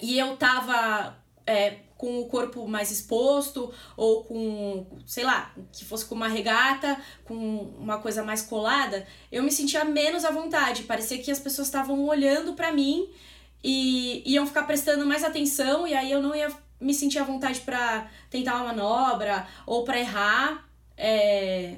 e 0.00 0.18
eu 0.18 0.36
tava 0.36 1.16
é, 1.46 1.78
com 2.00 2.18
o 2.18 2.24
corpo 2.24 2.66
mais 2.66 2.90
exposto 2.90 3.70
ou 3.94 4.24
com, 4.24 4.86
sei 5.04 5.22
lá, 5.22 5.54
que 5.70 5.84
fosse 5.84 6.06
com 6.06 6.14
uma 6.14 6.28
regata, 6.28 6.98
com 7.24 7.34
uma 7.78 7.98
coisa 7.98 8.24
mais 8.24 8.40
colada, 8.40 9.06
eu 9.30 9.42
me 9.42 9.52
sentia 9.52 9.84
menos 9.84 10.24
à 10.24 10.30
vontade. 10.30 10.84
Parecia 10.84 11.18
que 11.18 11.30
as 11.30 11.38
pessoas 11.38 11.68
estavam 11.68 12.06
olhando 12.06 12.54
para 12.54 12.72
mim 12.72 13.06
e 13.62 14.22
iam 14.24 14.46
ficar 14.46 14.62
prestando 14.62 15.04
mais 15.04 15.22
atenção 15.22 15.86
e 15.86 15.92
aí 15.92 16.10
eu 16.10 16.22
não 16.22 16.34
ia 16.34 16.50
me 16.80 16.94
sentir 16.94 17.18
à 17.18 17.22
vontade 17.22 17.60
para 17.60 18.08
tentar 18.30 18.54
uma 18.54 18.72
manobra 18.72 19.46
ou 19.66 19.84
para 19.84 20.00
errar. 20.00 20.66
É, 20.96 21.76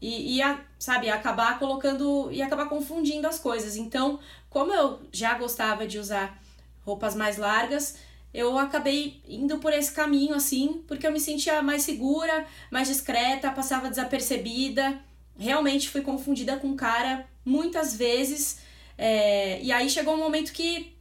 e 0.00 0.38
ia, 0.38 0.60
sabe, 0.76 1.08
acabar 1.08 1.60
colocando 1.60 2.32
e 2.32 2.42
acabar 2.42 2.68
confundindo 2.68 3.28
as 3.28 3.38
coisas. 3.38 3.76
Então, 3.76 4.18
como 4.50 4.74
eu 4.74 5.02
já 5.12 5.34
gostava 5.34 5.86
de 5.86 6.00
usar 6.00 6.42
roupas 6.84 7.14
mais 7.14 7.36
largas, 7.36 7.96
eu 8.32 8.58
acabei 8.58 9.20
indo 9.28 9.58
por 9.58 9.72
esse 9.72 9.92
caminho 9.92 10.34
assim, 10.34 10.82
porque 10.88 11.06
eu 11.06 11.12
me 11.12 11.20
sentia 11.20 11.62
mais 11.62 11.82
segura, 11.82 12.46
mais 12.70 12.88
discreta, 12.88 13.50
passava 13.50 13.90
desapercebida. 13.90 14.98
Realmente 15.38 15.88
fui 15.88 16.00
confundida 16.00 16.56
com 16.56 16.68
um 16.68 16.76
cara 16.76 17.26
muitas 17.44 17.94
vezes. 17.94 18.60
É, 18.96 19.60
e 19.62 19.70
aí 19.70 19.88
chegou 19.90 20.14
um 20.14 20.18
momento 20.18 20.52
que 20.52 20.96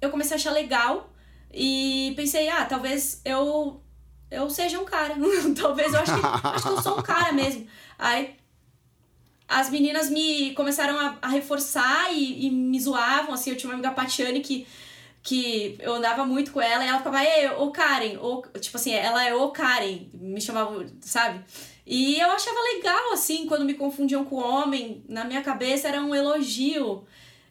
eu 0.00 0.10
comecei 0.10 0.34
a 0.34 0.38
achar 0.38 0.52
legal 0.52 1.12
e 1.52 2.12
pensei, 2.16 2.48
ah, 2.48 2.64
talvez 2.64 3.20
eu 3.24 3.80
eu 4.30 4.50
seja 4.50 4.80
um 4.80 4.84
cara. 4.84 5.14
talvez 5.60 5.94
eu 5.94 6.00
acho 6.00 6.14
que, 6.14 6.26
acho 6.48 6.62
que 6.64 6.68
eu 6.70 6.82
sou 6.82 6.98
um 6.98 7.02
cara 7.02 7.32
mesmo. 7.32 7.66
Aí 7.98 8.34
as 9.46 9.70
meninas 9.70 10.10
me 10.10 10.52
começaram 10.54 10.98
a, 10.98 11.18
a 11.22 11.28
reforçar 11.28 12.12
e, 12.12 12.46
e, 12.46 12.50
me 12.50 12.80
zoavam, 12.80 13.34
assim, 13.34 13.50
eu 13.50 13.56
tinha 13.56 13.70
uma 13.70 13.74
amiga 13.74 13.92
Patiane 13.92 14.40
que 14.40 14.66
que 15.24 15.78
eu 15.80 15.94
andava 15.94 16.26
muito 16.26 16.52
com 16.52 16.60
ela 16.60 16.84
e 16.84 16.88
ela 16.88 16.98
ficava, 16.98 17.24
ei, 17.24 17.48
ô 17.48 17.70
Karen, 17.70 18.18
ô, 18.20 18.42
tipo 18.60 18.76
assim, 18.76 18.92
ela 18.92 19.26
é 19.26 19.34
ô 19.34 19.50
Karen, 19.50 20.10
me 20.12 20.38
chamava, 20.38 20.86
sabe? 21.00 21.42
E 21.86 22.20
eu 22.20 22.30
achava 22.30 22.60
legal, 22.74 23.12
assim, 23.14 23.46
quando 23.46 23.64
me 23.64 23.72
confundiam 23.72 24.26
com 24.26 24.36
homem, 24.36 25.02
na 25.08 25.24
minha 25.24 25.42
cabeça 25.42 25.88
era 25.88 26.02
um 26.02 26.14
elogio. 26.14 27.06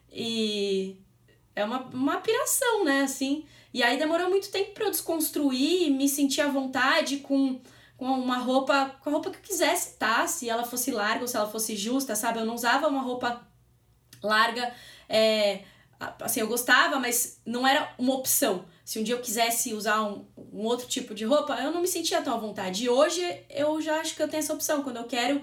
E 0.08 0.96
é 1.56 1.64
uma, 1.64 1.80
uma 1.92 2.16
piração, 2.18 2.84
né, 2.84 3.02
assim. 3.02 3.44
E 3.72 3.82
aí 3.82 3.98
demorou 3.98 4.30
muito 4.30 4.52
tempo 4.52 4.72
para 4.72 4.84
eu 4.84 4.90
desconstruir, 4.92 5.90
me 5.90 6.08
sentir 6.08 6.42
à 6.42 6.48
vontade 6.48 7.16
com, 7.18 7.60
com 7.96 8.06
uma 8.06 8.38
roupa, 8.38 8.96
com 9.00 9.10
a 9.10 9.12
roupa 9.14 9.30
que 9.30 9.38
eu 9.38 9.42
quisesse, 9.42 9.98
tá? 9.98 10.28
Se 10.28 10.48
ela 10.48 10.62
fosse 10.62 10.92
larga 10.92 11.22
ou 11.22 11.28
se 11.28 11.36
ela 11.36 11.50
fosse 11.50 11.74
justa, 11.74 12.14
sabe? 12.14 12.38
Eu 12.38 12.46
não 12.46 12.54
usava 12.54 12.86
uma 12.86 13.02
roupa 13.02 13.44
larga, 14.22 14.72
é, 15.08 15.64
assim, 16.20 16.40
eu 16.40 16.46
gostava, 16.46 16.98
mas 16.98 17.40
não 17.44 17.66
era 17.66 17.94
uma 17.98 18.14
opção. 18.14 18.64
Se 18.84 18.98
um 18.98 19.02
dia 19.02 19.14
eu 19.14 19.20
quisesse 19.20 19.72
usar 19.72 20.02
um, 20.02 20.26
um 20.52 20.64
outro 20.64 20.86
tipo 20.86 21.14
de 21.14 21.24
roupa, 21.24 21.54
eu 21.54 21.72
não 21.72 21.80
me 21.80 21.88
sentia 21.88 22.20
tão 22.22 22.34
à 22.34 22.38
vontade. 22.38 22.84
E 22.84 22.88
hoje 22.88 23.20
eu 23.48 23.80
já 23.80 24.00
acho 24.00 24.14
que 24.14 24.22
eu 24.22 24.28
tenho 24.28 24.40
essa 24.40 24.52
opção. 24.52 24.82
Quando 24.82 24.98
eu 24.98 25.04
quero 25.04 25.40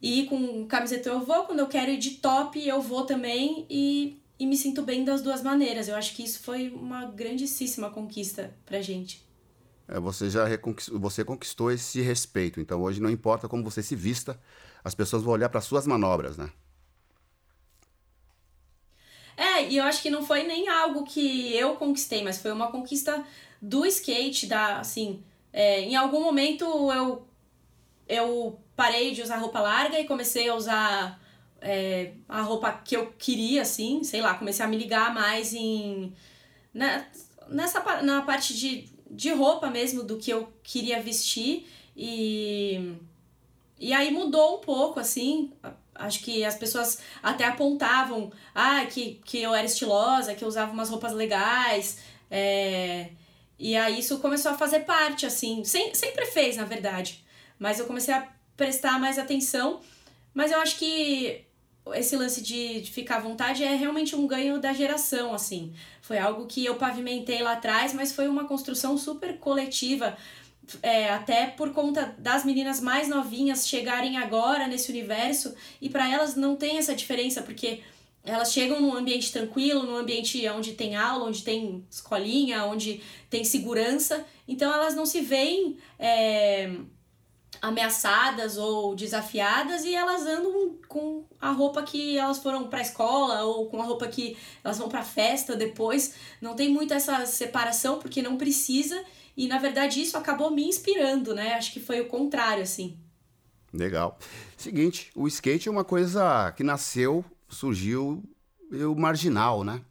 ir 0.00 0.26
com 0.26 0.66
camiseta, 0.66 1.08
eu 1.08 1.20
vou. 1.20 1.44
Quando 1.44 1.60
eu 1.60 1.66
quero 1.66 1.90
ir 1.90 1.98
de 1.98 2.12
top, 2.12 2.66
eu 2.66 2.82
vou 2.82 3.04
também. 3.04 3.66
E, 3.70 4.20
e 4.38 4.46
me 4.46 4.56
sinto 4.56 4.82
bem 4.82 5.04
das 5.04 5.22
duas 5.22 5.42
maneiras. 5.42 5.88
Eu 5.88 5.96
acho 5.96 6.14
que 6.14 6.22
isso 6.22 6.40
foi 6.42 6.68
uma 6.68 7.06
grandíssima 7.06 7.90
conquista 7.90 8.54
pra 8.66 8.82
gente. 8.82 9.24
É, 9.88 10.00
você 10.00 10.28
já 10.28 10.44
reconquistou, 10.44 10.98
você 10.98 11.24
conquistou 11.24 11.70
esse 11.70 12.00
respeito. 12.00 12.60
Então 12.60 12.82
hoje 12.82 13.00
não 13.00 13.10
importa 13.10 13.48
como 13.48 13.64
você 13.64 13.82
se 13.82 13.96
vista, 13.96 14.38
as 14.84 14.94
pessoas 14.94 15.22
vão 15.22 15.32
olhar 15.32 15.48
para 15.48 15.60
suas 15.60 15.86
manobras, 15.86 16.36
né? 16.36 16.50
É, 19.36 19.68
e 19.68 19.76
eu 19.76 19.84
acho 19.84 20.00
que 20.00 20.10
não 20.10 20.24
foi 20.24 20.44
nem 20.44 20.68
algo 20.68 21.04
que 21.04 21.54
eu 21.54 21.76
conquistei, 21.76 22.24
mas 22.24 22.38
foi 22.38 22.52
uma 22.52 22.70
conquista 22.70 23.24
do 23.60 23.84
skate, 23.84 24.46
da, 24.46 24.78
assim, 24.80 25.22
é, 25.52 25.80
em 25.82 25.94
algum 25.94 26.22
momento 26.22 26.64
eu, 26.92 27.26
eu 28.08 28.58
parei 28.74 29.12
de 29.12 29.22
usar 29.22 29.36
roupa 29.36 29.60
larga 29.60 29.98
e 30.00 30.06
comecei 30.06 30.48
a 30.48 30.54
usar 30.54 31.20
é, 31.60 32.12
a 32.28 32.42
roupa 32.42 32.72
que 32.72 32.96
eu 32.96 33.12
queria, 33.18 33.62
assim, 33.62 34.02
sei 34.04 34.20
lá, 34.20 34.34
comecei 34.34 34.64
a 34.64 34.68
me 34.68 34.76
ligar 34.76 35.12
mais 35.14 35.52
em... 35.52 36.12
Né, 36.72 37.06
nessa, 37.48 37.80
na 38.02 38.22
parte 38.22 38.54
de, 38.54 38.88
de 39.10 39.30
roupa 39.32 39.70
mesmo, 39.70 40.02
do 40.02 40.16
que 40.16 40.30
eu 40.30 40.52
queria 40.62 41.00
vestir 41.00 41.66
e... 41.96 42.94
E 43.78 43.92
aí 43.92 44.10
mudou 44.10 44.56
um 44.56 44.60
pouco, 44.60 44.98
assim, 44.98 45.52
acho 45.98 46.20
que 46.20 46.44
as 46.44 46.54
pessoas 46.54 46.98
até 47.22 47.44
apontavam 47.44 48.32
ah, 48.54 48.84
que, 48.86 49.20
que 49.24 49.40
eu 49.42 49.54
era 49.54 49.66
estilosa, 49.66 50.34
que 50.34 50.44
eu 50.44 50.48
usava 50.48 50.72
umas 50.72 50.88
roupas 50.88 51.12
legais. 51.12 51.98
É... 52.30 53.10
E 53.58 53.74
aí 53.76 53.98
isso 53.98 54.18
começou 54.18 54.52
a 54.52 54.58
fazer 54.58 54.80
parte, 54.80 55.24
assim. 55.24 55.64
Sem, 55.64 55.94
sempre 55.94 56.26
fez, 56.26 56.56
na 56.56 56.64
verdade. 56.64 57.24
Mas 57.58 57.78
eu 57.78 57.86
comecei 57.86 58.12
a 58.12 58.28
prestar 58.56 58.98
mais 59.00 59.18
atenção. 59.18 59.80
Mas 60.34 60.52
eu 60.52 60.60
acho 60.60 60.78
que 60.78 61.46
esse 61.94 62.16
lance 62.16 62.42
de, 62.42 62.80
de 62.80 62.90
ficar 62.90 63.16
à 63.16 63.20
vontade 63.20 63.62
é 63.62 63.74
realmente 63.74 64.16
um 64.16 64.26
ganho 64.26 64.60
da 64.60 64.72
geração, 64.72 65.32
assim. 65.32 65.72
Foi 66.02 66.18
algo 66.18 66.46
que 66.46 66.64
eu 66.64 66.74
pavimentei 66.74 67.42
lá 67.42 67.52
atrás, 67.52 67.94
mas 67.94 68.12
foi 68.12 68.28
uma 68.28 68.44
construção 68.44 68.98
super 68.98 69.38
coletiva 69.38 70.16
é, 70.82 71.10
até 71.10 71.46
por 71.46 71.72
conta 71.72 72.14
das 72.18 72.44
meninas 72.44 72.80
mais 72.80 73.08
novinhas 73.08 73.68
chegarem 73.68 74.16
agora 74.16 74.66
nesse 74.66 74.90
universo 74.90 75.54
e 75.80 75.88
para 75.88 76.10
elas 76.10 76.34
não 76.34 76.56
tem 76.56 76.78
essa 76.78 76.94
diferença 76.94 77.42
porque 77.42 77.82
elas 78.24 78.52
chegam 78.52 78.80
num 78.80 78.94
ambiente 78.94 79.32
tranquilo, 79.32 79.84
num 79.84 79.96
ambiente 79.96 80.46
onde 80.48 80.72
tem 80.72 80.96
aula, 80.96 81.26
onde 81.26 81.42
tem 81.42 81.86
escolinha, 81.88 82.64
onde 82.64 83.00
tem 83.30 83.44
segurança, 83.44 84.24
então 84.48 84.72
elas 84.72 84.96
não 84.96 85.06
se 85.06 85.20
veem 85.20 85.78
é, 85.96 86.72
ameaçadas 87.62 88.56
ou 88.58 88.96
desafiadas 88.96 89.84
e 89.84 89.94
elas 89.94 90.22
andam 90.26 90.76
com 90.88 91.24
a 91.40 91.50
roupa 91.52 91.82
que 91.82 92.18
elas 92.18 92.38
foram 92.38 92.68
para 92.68 92.80
escola 92.80 93.44
ou 93.44 93.66
com 93.66 93.80
a 93.80 93.84
roupa 93.84 94.08
que 94.08 94.36
elas 94.62 94.78
vão 94.78 94.88
para 94.88 95.02
festa 95.02 95.54
depois. 95.54 96.14
Não 96.40 96.54
tem 96.54 96.68
muito 96.68 96.92
essa 96.92 97.24
separação 97.26 97.98
porque 97.98 98.22
não 98.22 98.36
precisa 98.36 99.00
e 99.36 99.46
na 99.46 99.58
verdade 99.58 100.00
isso 100.00 100.16
acabou 100.16 100.50
me 100.50 100.64
inspirando, 100.64 101.34
né? 101.34 101.54
Acho 101.54 101.72
que 101.72 101.80
foi 101.80 102.00
o 102.00 102.08
contrário, 102.08 102.62
assim. 102.62 102.98
Legal. 103.72 104.18
Seguinte, 104.56 105.10
o 105.14 105.28
skate 105.28 105.68
é 105.68 105.70
uma 105.70 105.84
coisa 105.84 106.52
que 106.52 106.62
nasceu, 106.62 107.24
surgiu 107.48 108.22
o 108.72 108.94
marginal, 108.94 109.62
né? 109.62 109.82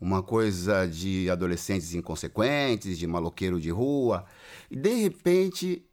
Uma 0.00 0.22
coisa 0.22 0.86
de 0.86 1.28
adolescentes 1.28 1.92
inconsequentes, 1.94 2.96
de 2.96 3.06
maloqueiro 3.06 3.60
de 3.60 3.70
rua. 3.70 4.24
E 4.70 4.76
de 4.76 4.94
repente, 4.94 5.84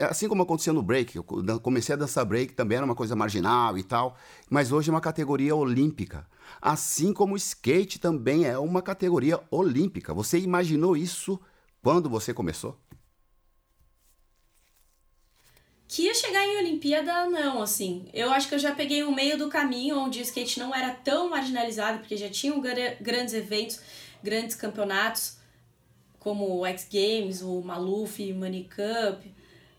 assim 0.00 0.26
como 0.26 0.42
aconteceu 0.42 0.72
no 0.72 0.82
break, 0.82 1.16
eu 1.16 1.24
comecei 1.60 1.94
a 1.94 1.98
dançar 1.98 2.24
break, 2.24 2.54
também 2.54 2.76
era 2.76 2.86
uma 2.86 2.94
coisa 2.94 3.14
marginal 3.14 3.76
e 3.76 3.82
tal, 3.82 4.16
mas 4.48 4.72
hoje 4.72 4.88
é 4.88 4.92
uma 4.92 5.00
categoria 5.00 5.54
olímpica. 5.54 6.26
Assim 6.62 7.12
como 7.12 7.34
o 7.34 7.36
skate 7.36 7.98
também 7.98 8.46
é 8.46 8.58
uma 8.58 8.80
categoria 8.80 9.38
olímpica. 9.50 10.14
Você 10.14 10.38
imaginou 10.38 10.96
isso 10.96 11.38
quando 11.82 12.08
você 12.08 12.32
começou? 12.34 12.78
Que 15.88 16.02
ia 16.02 16.14
chegar 16.14 16.44
em 16.44 16.58
Olimpíada, 16.58 17.28
não, 17.28 17.60
assim. 17.60 18.08
Eu 18.12 18.30
acho 18.30 18.48
que 18.48 18.54
eu 18.54 18.58
já 18.60 18.72
peguei 18.72 19.02
o 19.02 19.12
meio 19.12 19.36
do 19.36 19.48
caminho 19.48 19.98
onde 19.98 20.20
o 20.20 20.22
skate 20.22 20.60
não 20.60 20.72
era 20.72 20.94
tão 20.94 21.28
marginalizado, 21.28 21.98
porque 21.98 22.16
já 22.16 22.28
tinham 22.28 22.60
grandes 23.00 23.34
eventos, 23.34 23.80
grandes 24.22 24.54
campeonatos, 24.54 25.38
como 26.20 26.58
o 26.58 26.66
X 26.66 26.86
Games, 26.88 27.42
o 27.42 27.60
Maluf, 27.60 28.32
Money 28.32 28.68
Cup, 28.68 29.24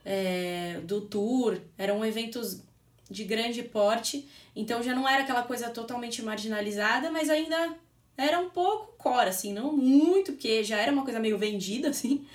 é, 0.04 0.82
do 0.84 1.00
Tour. 1.00 1.62
Eram 1.78 2.06
eventos 2.06 2.62
de 3.10 3.24
grande 3.24 3.64
porte, 3.64 4.28
então 4.54 4.84
já 4.84 4.94
não 4.94 5.08
era 5.08 5.24
aquela 5.24 5.44
coisa 5.44 5.70
totalmente 5.70 6.22
marginalizada, 6.22 7.10
mas 7.10 7.30
ainda 7.30 7.78
era 8.22 8.40
um 8.40 8.50
pouco 8.50 8.94
core, 8.98 9.30
assim, 9.30 9.54
não 9.54 9.76
muito, 9.76 10.34
porque 10.34 10.64
já 10.64 10.78
era 10.78 10.92
uma 10.92 11.04
coisa 11.04 11.20
meio 11.20 11.38
vendida, 11.38 11.90
assim, 11.92 12.26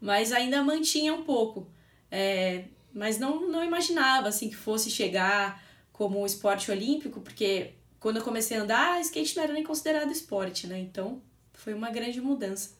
mas 0.00 0.32
ainda 0.32 0.62
mantinha 0.62 1.14
um 1.14 1.22
pouco. 1.24 1.66
É, 2.10 2.64
mas 2.92 3.18
não, 3.18 3.48
não 3.48 3.64
imaginava, 3.64 4.28
assim, 4.28 4.48
que 4.48 4.56
fosse 4.56 4.90
chegar 4.90 5.62
como 5.92 6.20
um 6.20 6.26
esporte 6.26 6.70
olímpico, 6.70 7.20
porque 7.20 7.74
quando 8.00 8.18
eu 8.18 8.24
comecei 8.24 8.56
a 8.56 8.62
andar, 8.62 9.00
skate 9.00 9.36
não 9.36 9.44
era 9.44 9.52
nem 9.52 9.64
considerado 9.64 10.10
esporte, 10.10 10.66
né? 10.66 10.78
Então, 10.78 11.22
foi 11.52 11.74
uma 11.74 11.90
grande 11.90 12.20
mudança. 12.20 12.70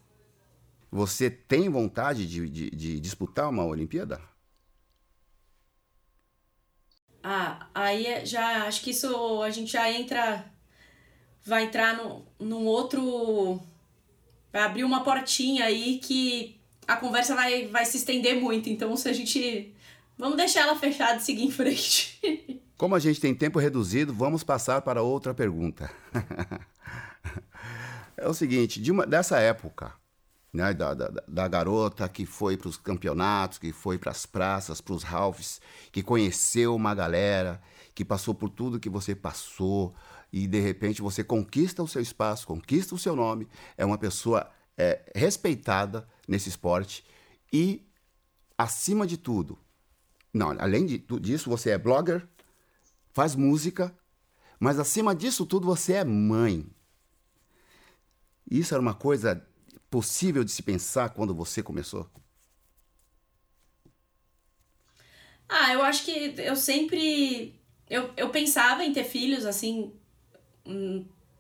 Você 0.91 1.31
tem 1.31 1.69
vontade 1.71 2.27
de, 2.27 2.49
de, 2.49 2.71
de 2.71 3.01
disputar 3.01 3.49
uma 3.49 3.65
Olimpíada? 3.65 4.21
Ah, 7.23 7.69
aí 7.75 8.27
já 8.27 8.67
acho 8.67 8.83
que 8.83 8.91
isso 8.91 9.43
a 9.43 9.51
gente 9.51 9.73
já 9.73 9.91
entra 9.91 10.52
vai 11.45 11.65
entrar 11.65 11.97
no, 11.97 12.25
num 12.39 12.65
outro. 12.65 13.61
Vai 14.53 14.63
abrir 14.63 14.85
uma 14.85 15.03
portinha 15.03 15.65
aí 15.65 15.99
que 15.99 16.61
a 16.87 16.97
conversa 16.97 17.35
vai, 17.35 17.67
vai 17.69 17.85
se 17.85 17.97
estender 17.97 18.41
muito. 18.41 18.69
Então, 18.69 18.97
se 18.97 19.09
a 19.09 19.13
gente. 19.13 19.75
Vamos 20.19 20.37
deixar 20.37 20.61
ela 20.61 20.77
fechada 20.77 21.17
e 21.17 21.23
seguir 21.23 21.43
em 21.43 21.51
frente. 21.51 22.61
Como 22.77 22.95
a 22.95 22.99
gente 22.99 23.21
tem 23.21 23.35
tempo 23.35 23.59
reduzido, 23.59 24.13
vamos 24.13 24.45
passar 24.45 24.83
para 24.83 25.03
outra 25.03 25.33
pergunta. 25.33 25.91
é 28.17 28.29
o 28.29 28.35
seguinte: 28.35 28.81
de 28.81 28.91
uma, 28.91 29.07
dessa 29.07 29.39
época, 29.39 29.95
né, 30.53 30.75
da, 30.75 30.93
da, 30.93 31.13
da 31.27 31.49
garota 31.49 32.09
que 32.09 32.27
foi 32.27 32.57
para 32.57 32.69
os 32.69 32.77
campeonatos, 32.77 33.59
que 33.59 33.73
foi 33.73 33.99
para 33.99 34.11
as 34.11 34.27
praças, 34.27 34.81
para 34.81 34.95
os 34.95 35.03
Ralphs, 35.03 35.61
que 35.91 36.03
conheceu 36.03 36.75
uma 36.75 36.95
galera, 36.95 37.61
que 37.95 38.05
passou 38.05 38.35
por 38.35 38.51
tudo 38.51 38.81
que 38.81 38.91
você 38.91 39.15
passou, 39.15 39.95
e 40.33 40.47
de 40.47 40.61
repente 40.61 41.03
você 41.03 41.23
conquista 41.23 41.83
o 41.83 41.89
seu 41.89 42.01
espaço, 42.01 42.47
conquista 42.47 42.95
o 42.95 42.99
seu 42.99 43.15
nome, 43.15 43.47
é 43.77 43.85
uma 43.85 43.99
pessoa 43.99 44.51
é, 44.77 45.13
respeitada 45.15 46.09
nesse 46.27 46.49
esporte 46.49 47.05
e, 47.53 47.87
acima 48.57 49.07
de 49.07 49.19
tudo, 49.19 49.59
não, 50.33 50.51
além 50.59 50.87
de, 50.87 50.99
disso, 51.21 51.51
você 51.51 51.71
é 51.71 51.79
blogger, 51.79 52.27
faz 53.13 53.37
música, 53.37 53.95
mas 54.59 54.79
acima 54.79 55.15
disso 55.15 55.45
tudo 55.45 55.67
você 55.67 55.95
é 55.95 56.05
mãe. 56.05 56.67
Isso 58.51 58.73
era 58.75 58.81
uma 58.81 58.95
coisa 58.95 59.47
possível 59.91 60.43
de 60.43 60.51
se 60.51 60.63
pensar 60.63 61.11
quando 61.11 61.35
você 61.35 61.63
começou? 61.63 62.11
Ah, 65.47 65.75
eu 65.75 65.83
acho 65.83 66.05
que 66.07 66.35
eu 66.39 66.57
sempre. 66.57 67.61
Eu, 67.91 68.11
eu 68.17 68.31
pensava 68.31 68.85
em 68.85 68.93
ter 68.93 69.05
filhos, 69.05 69.45
assim, 69.45 69.93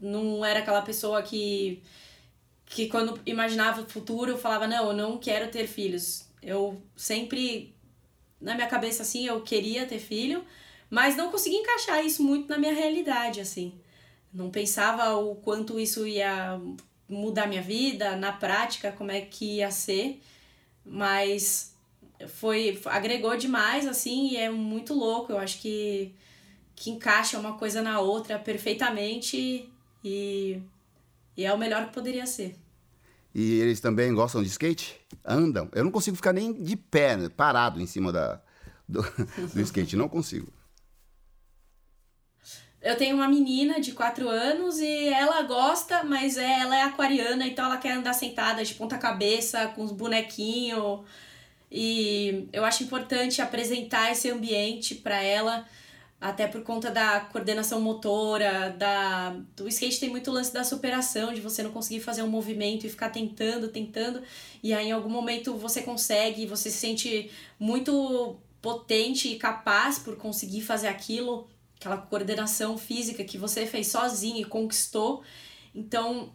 não 0.00 0.44
era 0.44 0.60
aquela 0.60 0.82
pessoa 0.82 1.22
que 1.22 1.82
que 2.66 2.88
quando 2.88 3.20
imaginava 3.26 3.82
o 3.82 3.88
futuro 3.88 4.38
falava 4.38 4.66
não 4.66 4.88
eu 4.88 4.92
não 4.94 5.18
quero 5.18 5.50
ter 5.50 5.66
filhos. 5.66 6.26
Eu 6.42 6.82
sempre 6.96 7.74
na 8.40 8.54
minha 8.54 8.66
cabeça 8.66 9.02
assim 9.02 9.26
eu 9.26 9.40
queria 9.42 9.86
ter 9.86 9.98
filho 9.98 10.44
mas 10.90 11.16
não 11.16 11.30
conseguia 11.30 11.60
encaixar 11.60 12.04
isso 12.04 12.22
muito 12.22 12.48
na 12.48 12.58
minha 12.58 12.74
realidade 12.74 13.40
assim. 13.40 13.74
Não 14.32 14.50
pensava 14.50 15.14
o 15.16 15.36
quanto 15.36 15.78
isso 15.78 16.06
ia 16.06 16.60
mudar 17.08 17.46
minha 17.46 17.62
vida 17.62 18.16
na 18.16 18.32
prática 18.32 18.92
como 18.92 19.10
é 19.10 19.20
que 19.20 19.56
ia 19.58 19.70
ser 19.70 20.20
mas 20.84 21.76
foi 22.26 22.80
agregou 22.86 23.36
demais 23.36 23.86
assim 23.86 24.30
e 24.30 24.36
é 24.36 24.50
muito 24.50 24.94
louco. 24.94 25.32
Eu 25.32 25.38
acho 25.38 25.60
que 25.60 26.14
que 26.74 26.90
encaixa 26.90 27.38
uma 27.38 27.54
coisa 27.54 27.82
na 27.82 28.00
outra 28.00 28.38
perfeitamente 28.38 29.68
e, 30.04 30.60
e 31.36 31.44
é 31.44 31.52
o 31.52 31.58
melhor 31.58 31.86
que 31.86 31.94
poderia 31.94 32.26
ser. 32.26 32.56
E 33.34 33.60
eles 33.60 33.80
também 33.80 34.12
gostam 34.14 34.42
de 34.42 34.48
skate? 34.48 35.00
Andam? 35.24 35.68
Eu 35.72 35.84
não 35.84 35.90
consigo 35.90 36.16
ficar 36.16 36.32
nem 36.32 36.52
de 36.52 36.76
pé, 36.76 37.16
né, 37.16 37.28
parado 37.28 37.80
em 37.80 37.86
cima 37.86 38.12
da, 38.12 38.40
do, 38.88 39.02
do 39.54 39.60
skate, 39.60 39.96
não 39.96 40.08
consigo. 40.08 40.52
eu 42.82 42.96
tenho 42.96 43.14
uma 43.14 43.28
menina 43.28 43.80
de 43.80 43.92
4 43.92 44.28
anos 44.28 44.80
e 44.80 45.08
ela 45.08 45.42
gosta, 45.42 46.02
mas 46.02 46.36
é, 46.36 46.60
ela 46.60 46.76
é 46.76 46.82
aquariana, 46.82 47.46
então 47.46 47.64
ela 47.64 47.76
quer 47.76 47.92
andar 47.92 48.12
sentada 48.12 48.64
de 48.64 48.74
ponta 48.74 48.98
cabeça, 48.98 49.68
com 49.68 49.82
os 49.82 49.92
bonequinhos. 49.92 51.00
E 51.70 52.48
eu 52.52 52.64
acho 52.64 52.82
importante 52.82 53.40
apresentar 53.40 54.10
esse 54.10 54.28
ambiente 54.30 54.94
para 54.96 55.22
ela, 55.22 55.66
até 56.22 56.46
por 56.46 56.62
conta 56.62 56.88
da 56.88 57.18
coordenação 57.18 57.80
motora, 57.80 58.70
da 58.78 59.30
do 59.56 59.66
skate 59.66 59.98
tem 59.98 60.08
muito 60.08 60.30
lance 60.30 60.54
da 60.54 60.62
superação, 60.62 61.34
de 61.34 61.40
você 61.40 61.64
não 61.64 61.72
conseguir 61.72 61.98
fazer 61.98 62.22
um 62.22 62.28
movimento 62.28 62.86
e 62.86 62.88
ficar 62.88 63.10
tentando, 63.10 63.66
tentando, 63.66 64.22
e 64.62 64.72
aí 64.72 64.86
em 64.86 64.92
algum 64.92 65.10
momento 65.10 65.56
você 65.56 65.82
consegue, 65.82 66.46
você 66.46 66.70
se 66.70 66.78
sente 66.78 67.28
muito 67.58 68.36
potente 68.62 69.28
e 69.28 69.36
capaz 69.36 69.98
por 69.98 70.16
conseguir 70.16 70.60
fazer 70.60 70.86
aquilo 70.86 71.48
aquela 71.80 71.96
coordenação 71.96 72.78
física 72.78 73.24
que 73.24 73.36
você 73.36 73.66
fez 73.66 73.88
sozinha 73.88 74.40
e 74.40 74.44
conquistou. 74.44 75.24
Então, 75.74 76.32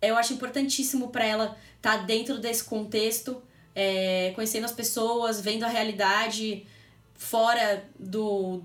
eu 0.00 0.16
acho 0.16 0.32
importantíssimo 0.32 1.08
para 1.08 1.26
ela 1.26 1.58
estar 1.76 1.98
tá 1.98 2.04
dentro 2.04 2.38
desse 2.38 2.64
contexto, 2.64 3.42
é, 3.74 4.32
conhecendo 4.34 4.64
as 4.64 4.72
pessoas, 4.72 5.38
vendo 5.38 5.64
a 5.64 5.68
realidade 5.68 6.66
fora 7.14 7.84
do, 7.98 8.62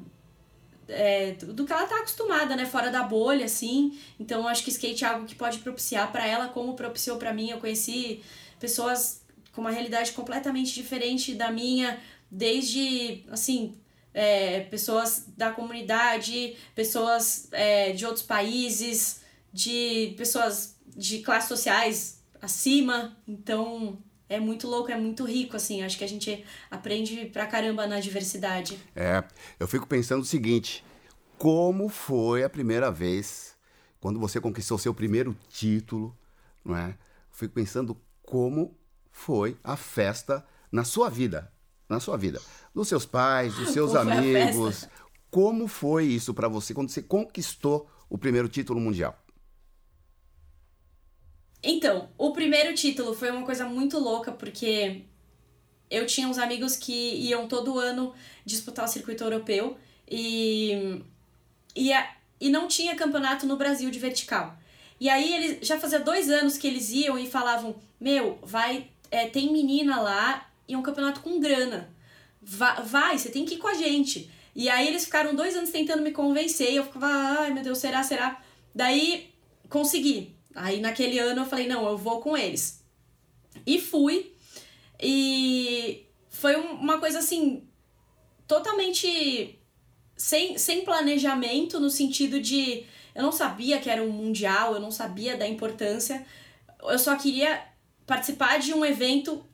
é, 0.91 1.32
do 1.32 1.65
que 1.65 1.73
ela 1.73 1.86
tá 1.86 1.97
acostumada, 1.97 2.56
né? 2.56 2.65
Fora 2.65 2.89
da 2.89 3.04
bolha, 3.04 3.45
assim. 3.45 3.99
Então, 4.19 4.47
acho 4.47 4.63
que 4.63 4.69
skate 4.69 5.04
é 5.04 5.08
algo 5.08 5.25
que 5.25 5.36
pode 5.36 5.60
propiciar 5.60 6.12
para 6.12 6.25
ela, 6.25 6.49
como 6.49 6.75
propiciou 6.75 7.17
para 7.17 7.34
mim. 7.34 7.49
Eu 7.49 7.60
conheci 7.60 8.21
pessoas 8.60 9.21
com 9.54 9.62
uma 9.62 9.71
realidade 9.71 10.12
completamente 10.12 10.73
diferente 10.73 11.34
da 11.34 11.51
minha, 11.51 11.99
desde, 12.30 13.23
assim, 13.30 13.77
é, 14.13 14.62
pessoas 14.62 15.25
da 15.38 15.51
comunidade, 15.51 16.56
pessoas 16.75 17.47
é, 17.51 17.91
de 17.91 18.06
outros 18.06 18.25
países, 18.25 19.21
de 19.51 20.13
pessoas 20.17 20.75
de 20.95 21.19
classes 21.19 21.49
sociais 21.49 22.23
acima. 22.41 23.17
Então 23.27 23.97
é 24.31 24.39
muito 24.39 24.67
louco, 24.67 24.89
é 24.89 24.97
muito 24.97 25.25
rico, 25.25 25.57
assim. 25.57 25.83
Acho 25.83 25.97
que 25.97 26.03
a 26.03 26.07
gente 26.07 26.43
aprende 26.69 27.25
pra 27.27 27.45
caramba 27.45 27.85
na 27.85 27.99
diversidade. 27.99 28.79
É, 28.95 29.23
eu 29.59 29.67
fico 29.67 29.85
pensando 29.85 30.21
o 30.21 30.25
seguinte: 30.25 30.83
como 31.37 31.89
foi 31.89 32.43
a 32.43 32.49
primeira 32.49 32.89
vez 32.89 33.55
quando 33.99 34.19
você 34.19 34.39
conquistou 34.39 34.77
seu 34.77 34.93
primeiro 34.93 35.37
título, 35.49 36.17
não 36.63 36.75
é? 36.75 36.97
Fico 37.31 37.53
pensando 37.53 37.95
como 38.23 38.75
foi 39.11 39.57
a 39.63 39.75
festa 39.75 40.45
na 40.71 40.83
sua 40.83 41.09
vida, 41.09 41.51
na 41.89 41.99
sua 41.99 42.17
vida 42.17 42.39
dos 42.73 42.87
seus 42.87 43.05
pais, 43.05 43.53
dos 43.55 43.69
seus 43.73 43.95
amigos. 43.95 44.87
Como 45.29 45.67
foi 45.67 46.05
isso 46.05 46.33
para 46.33 46.47
você 46.47 46.73
quando 46.73 46.89
você 46.89 47.01
conquistou 47.01 47.89
o 48.09 48.17
primeiro 48.17 48.47
título 48.47 48.79
mundial? 48.79 49.17
Então, 51.63 52.10
o 52.17 52.32
primeiro 52.32 52.74
título 52.74 53.13
foi 53.13 53.30
uma 53.30 53.45
coisa 53.45 53.65
muito 53.65 54.00
louca 54.00 54.32
porque 54.32 55.02
eu 55.89 56.06
tinha 56.06 56.28
uns 56.28 56.38
amigos 56.38 56.76
que 56.76 56.91
iam 56.91 57.47
todo 57.47 57.78
ano 57.78 58.13
disputar 58.45 58.86
o 58.86 58.88
circuito 58.88 59.24
europeu 59.24 59.78
e, 60.10 61.02
e, 61.76 61.93
a, 61.93 62.15
e 62.39 62.50
não 62.50 62.67
tinha 62.67 62.95
campeonato 62.95 63.45
no 63.45 63.58
Brasil 63.58 63.91
de 63.91 64.00
vertical. 64.00 64.58
E 65.00 65.10
aí 65.10 65.34
eles 65.34 65.67
já 65.67 65.80
fazia 65.80 66.00
dois 66.00 66.30
anos 66.30 66.58
que 66.58 66.67
eles 66.67 66.91
iam 66.91 67.17
e 67.17 67.30
falavam: 67.30 67.76
Meu, 68.00 68.39
vai, 68.41 68.88
é, 69.10 69.28
tem 69.28 69.52
menina 69.52 70.00
lá 70.00 70.50
e 70.67 70.74
é 70.74 70.78
um 70.78 70.84
campeonato 70.84 71.21
com 71.21 71.39
grana 71.39 71.89
vai, 72.41 72.84
vai, 72.84 73.17
você 73.17 73.30
tem 73.30 73.45
que 73.45 73.56
ir 73.56 73.58
com 73.58 73.67
a 73.67 73.74
gente. 73.74 74.30
E 74.56 74.67
aí 74.67 74.88
eles 74.88 75.06
ficaram 75.06 75.36
dois 75.36 75.56
anos 75.56 75.69
tentando 75.69 76.02
me 76.02 76.12
convencer, 76.12 76.71
e 76.71 76.76
eu 76.78 76.84
ficava, 76.84 77.08
ai 77.08 77.54
meu 77.54 77.63
Deus, 77.63 77.78
será, 77.78 78.04
será? 78.04 78.41
Daí 78.74 79.30
consegui. 79.69 80.36
Aí 80.55 80.79
naquele 80.79 81.19
ano 81.19 81.41
eu 81.41 81.45
falei, 81.45 81.67
não, 81.67 81.85
eu 81.87 81.97
vou 81.97 82.21
com 82.21 82.35
eles. 82.35 82.83
E 83.65 83.79
fui. 83.79 84.33
E 84.99 86.05
foi 86.29 86.55
uma 86.55 86.99
coisa 86.99 87.19
assim, 87.19 87.67
totalmente 88.47 89.59
sem, 90.15 90.57
sem 90.57 90.83
planejamento, 90.83 91.79
no 91.79 91.89
sentido 91.89 92.39
de 92.39 92.85
eu 93.13 93.23
não 93.23 93.31
sabia 93.31 93.79
que 93.79 93.89
era 93.89 94.03
um 94.03 94.11
mundial, 94.11 94.73
eu 94.73 94.79
não 94.79 94.91
sabia 94.91 95.35
da 95.35 95.47
importância. 95.47 96.25
Eu 96.81 96.99
só 96.99 97.15
queria 97.15 97.63
participar 98.05 98.59
de 98.59 98.73
um 98.73 98.85
evento 98.85 99.45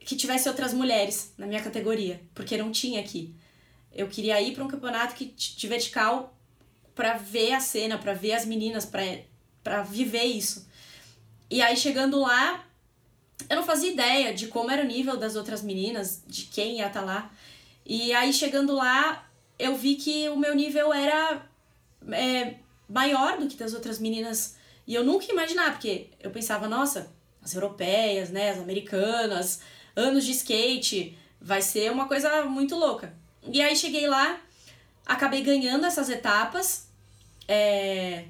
que 0.00 0.16
tivesse 0.16 0.48
outras 0.48 0.72
mulheres 0.72 1.32
na 1.36 1.46
minha 1.46 1.62
categoria, 1.62 2.20
porque 2.34 2.56
não 2.56 2.70
tinha 2.70 3.00
aqui. 3.00 3.34
Eu 3.92 4.08
queria 4.08 4.40
ir 4.40 4.54
para 4.54 4.64
um 4.64 4.68
campeonato 4.68 5.14
que 5.14 5.26
de 5.26 5.68
vertical 5.68 6.36
para 6.94 7.16
ver 7.16 7.52
a 7.52 7.60
cena, 7.60 7.98
para 7.98 8.14
ver 8.14 8.32
as 8.32 8.44
meninas, 8.44 8.84
para 8.84 9.02
viver 9.84 10.24
isso. 10.24 10.66
E 11.50 11.60
aí 11.60 11.76
chegando 11.76 12.20
lá, 12.20 12.64
eu 13.48 13.56
não 13.56 13.62
fazia 13.62 13.92
ideia 13.92 14.32
de 14.32 14.48
como 14.48 14.70
era 14.70 14.82
o 14.82 14.86
nível 14.86 15.16
das 15.16 15.36
outras 15.36 15.62
meninas, 15.62 16.22
de 16.26 16.44
quem 16.44 16.78
ia 16.78 16.86
estar 16.86 17.00
tá 17.00 17.06
lá. 17.06 17.30
E 17.84 18.12
aí 18.12 18.32
chegando 18.32 18.74
lá, 18.74 19.28
eu 19.58 19.76
vi 19.76 19.96
que 19.96 20.28
o 20.28 20.36
meu 20.36 20.54
nível 20.54 20.92
era 20.92 21.44
é, 22.10 22.54
maior 22.88 23.38
do 23.38 23.46
que 23.46 23.56
das 23.56 23.74
outras 23.74 23.98
meninas. 23.98 24.56
E 24.86 24.94
eu 24.94 25.04
nunca 25.04 25.26
ia 25.26 25.32
imaginar, 25.32 25.72
porque 25.72 26.08
eu 26.20 26.30
pensava, 26.30 26.68
nossa, 26.68 27.10
as 27.42 27.54
europeias, 27.54 28.30
né, 28.30 28.50
as 28.50 28.58
americanas, 28.58 29.60
anos 29.94 30.24
de 30.24 30.32
skate, 30.32 31.16
vai 31.40 31.60
ser 31.60 31.90
uma 31.90 32.06
coisa 32.06 32.44
muito 32.44 32.74
louca. 32.76 33.14
E 33.52 33.60
aí 33.60 33.74
cheguei 33.76 34.06
lá, 34.06 34.40
acabei 35.04 35.42
ganhando 35.42 35.84
essas 35.84 36.08
etapas, 36.08 36.86
é, 37.48 38.24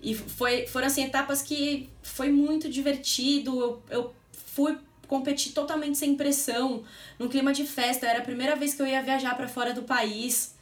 e 0.00 0.14
foi, 0.14 0.66
foram 0.66 0.86
assim, 0.86 1.04
etapas 1.04 1.42
que 1.42 1.88
foi 2.02 2.30
muito 2.30 2.68
divertido, 2.68 3.60
eu, 3.60 3.82
eu 3.90 4.14
fui 4.32 4.78
competir 5.06 5.52
totalmente 5.52 5.98
sem 5.98 6.14
pressão, 6.14 6.84
num 7.18 7.28
clima 7.28 7.52
de 7.52 7.64
festa, 7.64 8.06
era 8.06 8.20
a 8.20 8.24
primeira 8.24 8.54
vez 8.54 8.74
que 8.74 8.82
eu 8.82 8.86
ia 8.86 9.02
viajar 9.02 9.36
para 9.36 9.48
fora 9.48 9.72
do 9.72 9.82
país, 9.82 10.54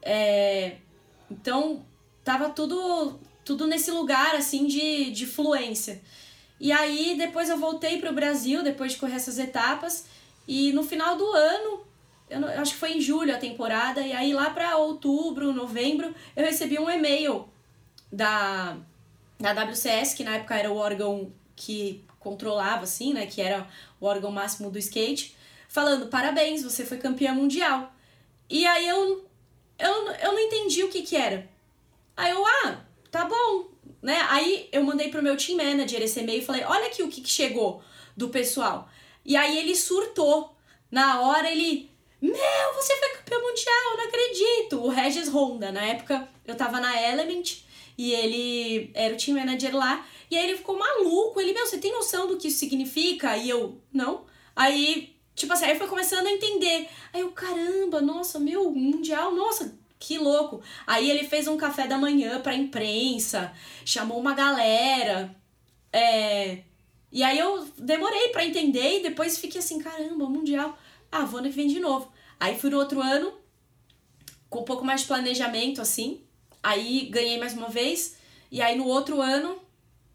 é, 0.00 0.76
então 1.30 1.84
tava 2.24 2.48
tudo, 2.50 3.18
tudo 3.44 3.66
nesse 3.66 3.90
lugar 3.90 4.34
assim 4.34 4.66
de, 4.66 5.10
de 5.10 5.26
fluência. 5.26 6.00
E 6.58 6.72
aí 6.72 7.16
depois 7.18 7.48
eu 7.48 7.58
voltei 7.58 7.98
para 7.98 8.10
o 8.10 8.14
Brasil, 8.14 8.62
depois 8.62 8.92
de 8.92 8.98
correr 8.98 9.16
essas 9.16 9.38
etapas, 9.38 10.06
e 10.46 10.72
no 10.72 10.82
final 10.82 11.16
do 11.16 11.26
ano, 11.32 11.82
eu, 12.30 12.46
acho 12.60 12.74
que 12.74 12.78
foi 12.78 12.92
em 12.92 13.00
julho 13.00 13.34
a 13.34 13.38
temporada, 13.38 14.00
e 14.00 14.12
aí 14.12 14.32
lá 14.32 14.50
para 14.50 14.76
outubro, 14.76 15.52
novembro, 15.52 16.14
eu 16.36 16.44
recebi 16.44 16.78
um 16.78 16.88
e-mail 16.88 17.49
da, 18.10 18.76
da 19.38 19.52
WCS, 19.52 20.14
que 20.14 20.24
na 20.24 20.36
época 20.36 20.56
era 20.56 20.70
o 20.70 20.76
órgão 20.76 21.32
que 21.54 22.04
controlava, 22.18 22.84
assim, 22.84 23.12
né, 23.12 23.26
que 23.26 23.40
era 23.40 23.66
o 24.00 24.06
órgão 24.06 24.30
máximo 24.30 24.70
do 24.70 24.78
skate, 24.78 25.36
falando, 25.68 26.08
parabéns, 26.08 26.62
você 26.62 26.84
foi 26.84 26.98
campeã 26.98 27.32
mundial. 27.32 27.92
E 28.48 28.66
aí 28.66 28.86
eu, 28.86 29.24
eu, 29.78 30.10
eu 30.12 30.32
não 30.32 30.38
entendi 30.38 30.82
o 30.82 30.88
que 30.88 31.02
que 31.02 31.16
era. 31.16 31.48
Aí 32.16 32.30
eu, 32.30 32.44
ah, 32.44 32.80
tá 33.10 33.24
bom, 33.24 33.68
né? 34.02 34.26
Aí 34.28 34.68
eu 34.72 34.82
mandei 34.82 35.08
pro 35.08 35.22
meu 35.22 35.36
team 35.36 35.56
manager 35.56 36.02
esse 36.02 36.20
e-mail 36.20 36.40
e 36.40 36.44
falei: 36.44 36.64
olha 36.64 36.86
aqui 36.86 37.02
o 37.02 37.08
que, 37.08 37.20
que 37.20 37.30
chegou 37.30 37.82
do 38.16 38.28
pessoal. 38.28 38.88
E 39.24 39.36
aí 39.36 39.58
ele 39.58 39.74
surtou. 39.76 40.54
Na 40.90 41.20
hora 41.20 41.48
ele. 41.50 41.88
Meu, 42.20 42.74
você 42.74 42.96
foi 42.96 43.08
campeão 43.10 43.40
mundial, 43.40 43.96
não 43.96 44.04
acredito! 44.08 44.80
O 44.82 44.88
Regis 44.88 45.28
Honda, 45.28 45.72
na 45.72 45.86
época 45.86 46.28
eu 46.44 46.54
tava 46.54 46.80
na 46.80 47.00
Element 47.00 47.62
e 47.96 48.12
ele 48.12 48.90
era 48.94 49.14
o 49.14 49.16
team 49.16 49.38
manager 49.38 49.76
lá. 49.76 50.06
E 50.30 50.36
aí 50.36 50.48
ele 50.48 50.56
ficou 50.56 50.78
maluco. 50.78 51.40
Ele, 51.40 51.52
meu, 51.52 51.66
você 51.66 51.78
tem 51.78 51.92
noção 51.92 52.26
do 52.26 52.36
que 52.36 52.48
isso 52.48 52.58
significa? 52.58 53.36
E 53.36 53.48
eu, 53.48 53.80
não. 53.92 54.24
Aí, 54.54 55.16
tipo 55.34 55.52
assim, 55.52 55.66
aí 55.66 55.78
foi 55.78 55.86
começando 55.86 56.26
a 56.26 56.32
entender. 56.32 56.88
Aí 57.12 57.20
eu, 57.20 57.32
caramba, 57.32 58.00
nossa, 58.00 58.38
meu, 58.38 58.70
mundial, 58.70 59.34
nossa, 59.34 59.76
que 59.98 60.18
louco. 60.18 60.62
Aí 60.86 61.10
ele 61.10 61.26
fez 61.26 61.46
um 61.46 61.56
café 61.56 61.86
da 61.86 61.98
manhã 61.98 62.40
pra 62.40 62.54
imprensa, 62.54 63.52
chamou 63.84 64.18
uma 64.18 64.34
galera. 64.34 65.34
É... 65.92 66.62
E 67.12 67.22
aí 67.24 67.38
eu 67.38 67.66
demorei 67.76 68.28
para 68.28 68.46
entender 68.46 68.98
e 68.98 69.02
depois 69.02 69.38
fiquei 69.38 69.60
assim, 69.60 69.78
caramba, 69.80 70.28
mundial. 70.28 70.78
Ah, 71.10 71.24
vou 71.24 71.40
ano 71.40 71.50
que 71.50 71.56
vem 71.56 71.66
de 71.66 71.80
novo. 71.80 72.10
Aí 72.38 72.58
fui 72.58 72.70
no 72.70 72.78
outro 72.78 73.02
ano, 73.02 73.32
com 74.48 74.60
um 74.60 74.64
pouco 74.64 74.84
mais 74.84 75.02
de 75.02 75.08
planejamento, 75.08 75.82
assim. 75.82 76.22
Aí 76.62 77.08
ganhei 77.10 77.38
mais 77.38 77.54
uma 77.54 77.68
vez. 77.68 78.16
E 78.50 78.60
aí 78.60 78.76
no 78.76 78.86
outro 78.86 79.20
ano, 79.20 79.60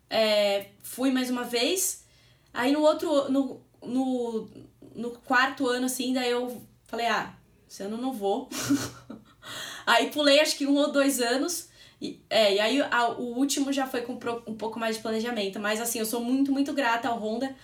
é, 0.10 0.68
fui 0.82 1.12
mais 1.12 1.30
uma 1.30 1.44
vez. 1.44 2.06
Aí 2.54 2.72
no 2.72 2.82
outro, 2.82 3.30
no, 3.32 3.62
no, 3.84 4.50
no 4.96 5.12
quarto 5.12 5.68
ano, 5.68 5.86
assim, 5.86 6.14
daí 6.14 6.32
eu 6.32 6.62
falei, 6.88 7.08
ah, 7.08 7.34
esse 7.70 7.84
ano 7.84 7.98
não 7.98 8.14
vou. 8.14 8.50
Aí 9.86 10.10
pulei 10.10 10.40
acho 10.40 10.58
que 10.58 10.66
um 10.66 10.76
ou 10.76 10.92
dois 10.92 11.22
anos. 11.22 11.70
E, 12.02 12.20
é, 12.30 12.56
e 12.56 12.60
aí 12.60 12.82
a, 12.82 13.10
o 13.10 13.38
último 13.38 13.72
já 13.72 13.88
foi 13.88 14.02
com 14.02 14.18
pro, 14.18 14.44
um 14.48 14.56
pouco 14.56 14.80
mais 14.80 14.96
de 14.96 15.02
planejamento. 15.02 15.60
Mas 15.60 15.80
assim, 15.80 16.00
eu 16.00 16.06
sou 16.06 16.22
muito, 16.22 16.52
muito 16.52 16.74
grata 16.74 17.08
ao 17.08 17.20
Honda 17.20 17.56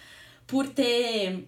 por 0.46 0.68
ter, 0.68 1.48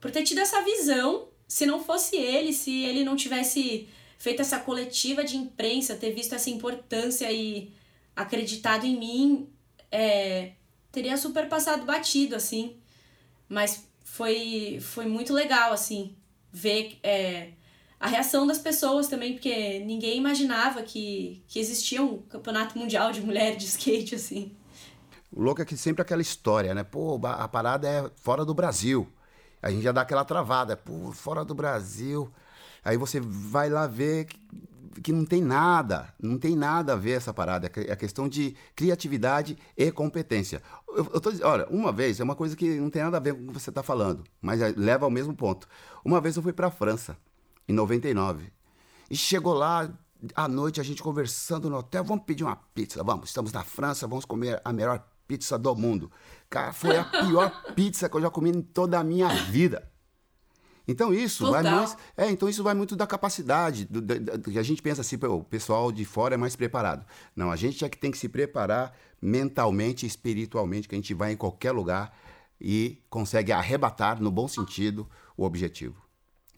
por 0.00 0.10
ter 0.10 0.22
tido 0.22 0.40
essa 0.40 0.62
visão. 0.62 1.28
Se 1.46 1.66
não 1.66 1.82
fosse 1.82 2.16
ele, 2.16 2.52
se 2.52 2.84
ele 2.84 3.04
não 3.04 3.14
tivesse 3.14 3.88
feito 4.22 4.40
essa 4.40 4.60
coletiva 4.60 5.24
de 5.24 5.36
imprensa, 5.36 5.96
ter 5.96 6.12
visto 6.12 6.32
essa 6.32 6.48
importância 6.48 7.32
e 7.32 7.74
acreditado 8.14 8.86
em 8.86 8.96
mim, 8.96 9.48
é, 9.90 10.52
teria 10.92 11.16
super 11.16 11.48
passado 11.48 11.84
batido, 11.84 12.36
assim. 12.36 12.76
Mas 13.48 13.84
foi, 14.04 14.78
foi 14.80 15.06
muito 15.06 15.34
legal, 15.34 15.72
assim, 15.72 16.14
ver 16.52 17.00
é, 17.02 17.48
a 17.98 18.06
reação 18.06 18.46
das 18.46 18.60
pessoas 18.60 19.08
também, 19.08 19.32
porque 19.32 19.80
ninguém 19.80 20.18
imaginava 20.18 20.84
que, 20.84 21.42
que 21.48 21.58
existia 21.58 22.00
um 22.00 22.18
campeonato 22.18 22.78
mundial 22.78 23.10
de 23.10 23.22
mulher 23.22 23.56
de 23.56 23.66
skate, 23.66 24.14
assim. 24.14 24.56
O 25.32 25.42
louco 25.42 25.62
é 25.62 25.64
que 25.64 25.76
sempre 25.76 26.00
aquela 26.00 26.22
história, 26.22 26.72
né? 26.72 26.84
Pô, 26.84 27.20
a 27.26 27.48
parada 27.48 27.88
é 27.88 28.08
fora 28.14 28.44
do 28.44 28.54
Brasil. 28.54 29.12
A 29.60 29.68
gente 29.68 29.82
já 29.82 29.90
dá 29.90 30.02
aquela 30.02 30.24
travada, 30.24 30.76
pô, 30.76 31.10
fora 31.10 31.44
do 31.44 31.56
Brasil. 31.56 32.32
Aí 32.84 32.96
você 32.96 33.20
vai 33.20 33.68
lá 33.68 33.86
ver 33.86 34.26
que, 34.26 34.40
que 35.02 35.12
não 35.12 35.24
tem 35.24 35.40
nada, 35.40 36.12
não 36.20 36.38
tem 36.38 36.56
nada 36.56 36.94
a 36.94 36.96
ver 36.96 37.12
essa 37.12 37.32
parada. 37.32 37.70
É 37.76 37.92
a 37.92 37.96
questão 37.96 38.28
de 38.28 38.56
criatividade 38.74 39.56
e 39.76 39.90
competência. 39.92 40.62
Eu, 40.88 41.08
eu 41.14 41.20
tô, 41.20 41.30
olha, 41.46 41.66
uma 41.68 41.92
vez, 41.92 42.18
é 42.20 42.24
uma 42.24 42.34
coisa 42.34 42.56
que 42.56 42.80
não 42.80 42.90
tem 42.90 43.02
nada 43.02 43.16
a 43.16 43.20
ver 43.20 43.34
com 43.34 43.44
o 43.44 43.46
que 43.48 43.60
você 43.60 43.70
está 43.70 43.82
falando, 43.82 44.24
mas 44.40 44.60
é, 44.60 44.74
leva 44.76 45.04
ao 45.04 45.10
mesmo 45.10 45.34
ponto. 45.34 45.68
Uma 46.04 46.20
vez 46.20 46.36
eu 46.36 46.42
fui 46.42 46.52
para 46.52 46.66
a 46.66 46.70
França, 46.70 47.16
em 47.68 47.72
99, 47.72 48.52
e 49.10 49.16
chegou 49.16 49.54
lá, 49.54 49.88
à 50.34 50.48
noite, 50.48 50.80
a 50.80 50.84
gente 50.84 51.02
conversando 51.02 51.70
no 51.70 51.76
hotel, 51.76 52.04
vamos 52.04 52.24
pedir 52.24 52.44
uma 52.44 52.56
pizza, 52.56 53.02
vamos, 53.02 53.28
estamos 53.28 53.52
na 53.52 53.62
França, 53.62 54.06
vamos 54.06 54.24
comer 54.24 54.60
a 54.64 54.72
melhor 54.72 55.04
pizza 55.26 55.58
do 55.58 55.74
mundo. 55.74 56.10
Cara, 56.50 56.72
foi 56.72 56.96
a 56.96 57.04
pior 57.04 57.50
pizza 57.74 58.08
que 58.08 58.16
eu 58.16 58.20
já 58.20 58.30
comi 58.30 58.50
em 58.50 58.60
toda 58.60 58.98
a 58.98 59.04
minha 59.04 59.28
vida. 59.28 59.91
Então 60.86 61.14
isso 61.14 61.44
Total. 61.44 61.62
vai 61.62 61.72
mais, 61.72 61.96
é, 62.16 62.30
então 62.30 62.48
isso 62.48 62.62
vai 62.62 62.74
muito 62.74 62.96
da 62.96 63.06
capacidade, 63.06 63.84
do, 63.84 64.00
do, 64.00 64.18
do, 64.18 64.58
a 64.58 64.62
gente 64.62 64.82
pensa 64.82 65.00
assim, 65.00 65.16
o 65.16 65.44
pessoal 65.44 65.92
de 65.92 66.04
fora 66.04 66.34
é 66.34 66.36
mais 66.36 66.56
preparado. 66.56 67.06
Não, 67.36 67.50
a 67.50 67.56
gente 67.56 67.84
é 67.84 67.88
que 67.88 67.96
tem 67.96 68.10
que 68.10 68.18
se 68.18 68.28
preparar 68.28 68.92
mentalmente, 69.20 70.04
espiritualmente, 70.04 70.88
que 70.88 70.94
a 70.94 70.98
gente 70.98 71.14
vai 71.14 71.32
em 71.32 71.36
qualquer 71.36 71.72
lugar 71.72 72.16
e 72.60 72.98
consegue 73.08 73.52
arrebatar 73.52 74.20
no 74.20 74.30
bom 74.30 74.48
sentido 74.48 75.08
o 75.36 75.44
objetivo. 75.44 76.02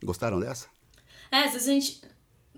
Gostaram 0.03 0.39
dessa? 0.39 0.67
É, 1.31 1.43
às 1.43 1.53
vezes 1.53 1.67
a 1.67 1.71
gente 1.71 2.01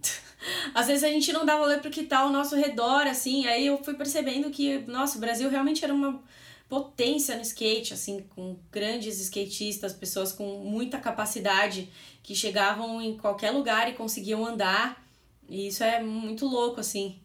às 0.74 0.88
vezes 0.88 1.04
a 1.04 1.08
gente 1.08 1.34
não 1.34 1.46
dá 1.46 1.58
valor 1.58 1.80
pro 1.80 1.92
que 1.92 2.04
tá 2.04 2.20
ao 2.20 2.32
nosso 2.32 2.56
redor, 2.56 3.08
assim, 3.08 3.46
aí 3.48 3.68
eu 3.68 3.84
fui 3.84 3.94
percebendo 3.94 4.50
que, 4.50 4.80
nossa, 4.88 5.18
o 5.18 5.22
Brasil 5.22 5.50
realmente 5.50 5.84
era 5.84 5.94
uma 5.94 6.22
potência 6.70 7.36
no 7.36 7.42
skate, 7.42 7.94
assim, 7.94 8.26
com 8.36 8.58
grandes 8.72 9.20
skatistas, 9.20 9.94
pessoas 9.94 10.32
com 10.32 10.64
muita 10.64 11.00
capacidade 11.00 11.90
que 12.22 12.36
chegavam 12.36 13.02
em 13.02 13.18
qualquer 13.18 13.52
lugar 13.52 13.90
e 13.90 13.94
conseguiam 13.94 14.46
andar. 14.46 15.02
E 15.48 15.68
isso 15.68 15.84
é 15.84 16.04
muito 16.04 16.46
louco, 16.46 16.80
assim. 16.80 17.20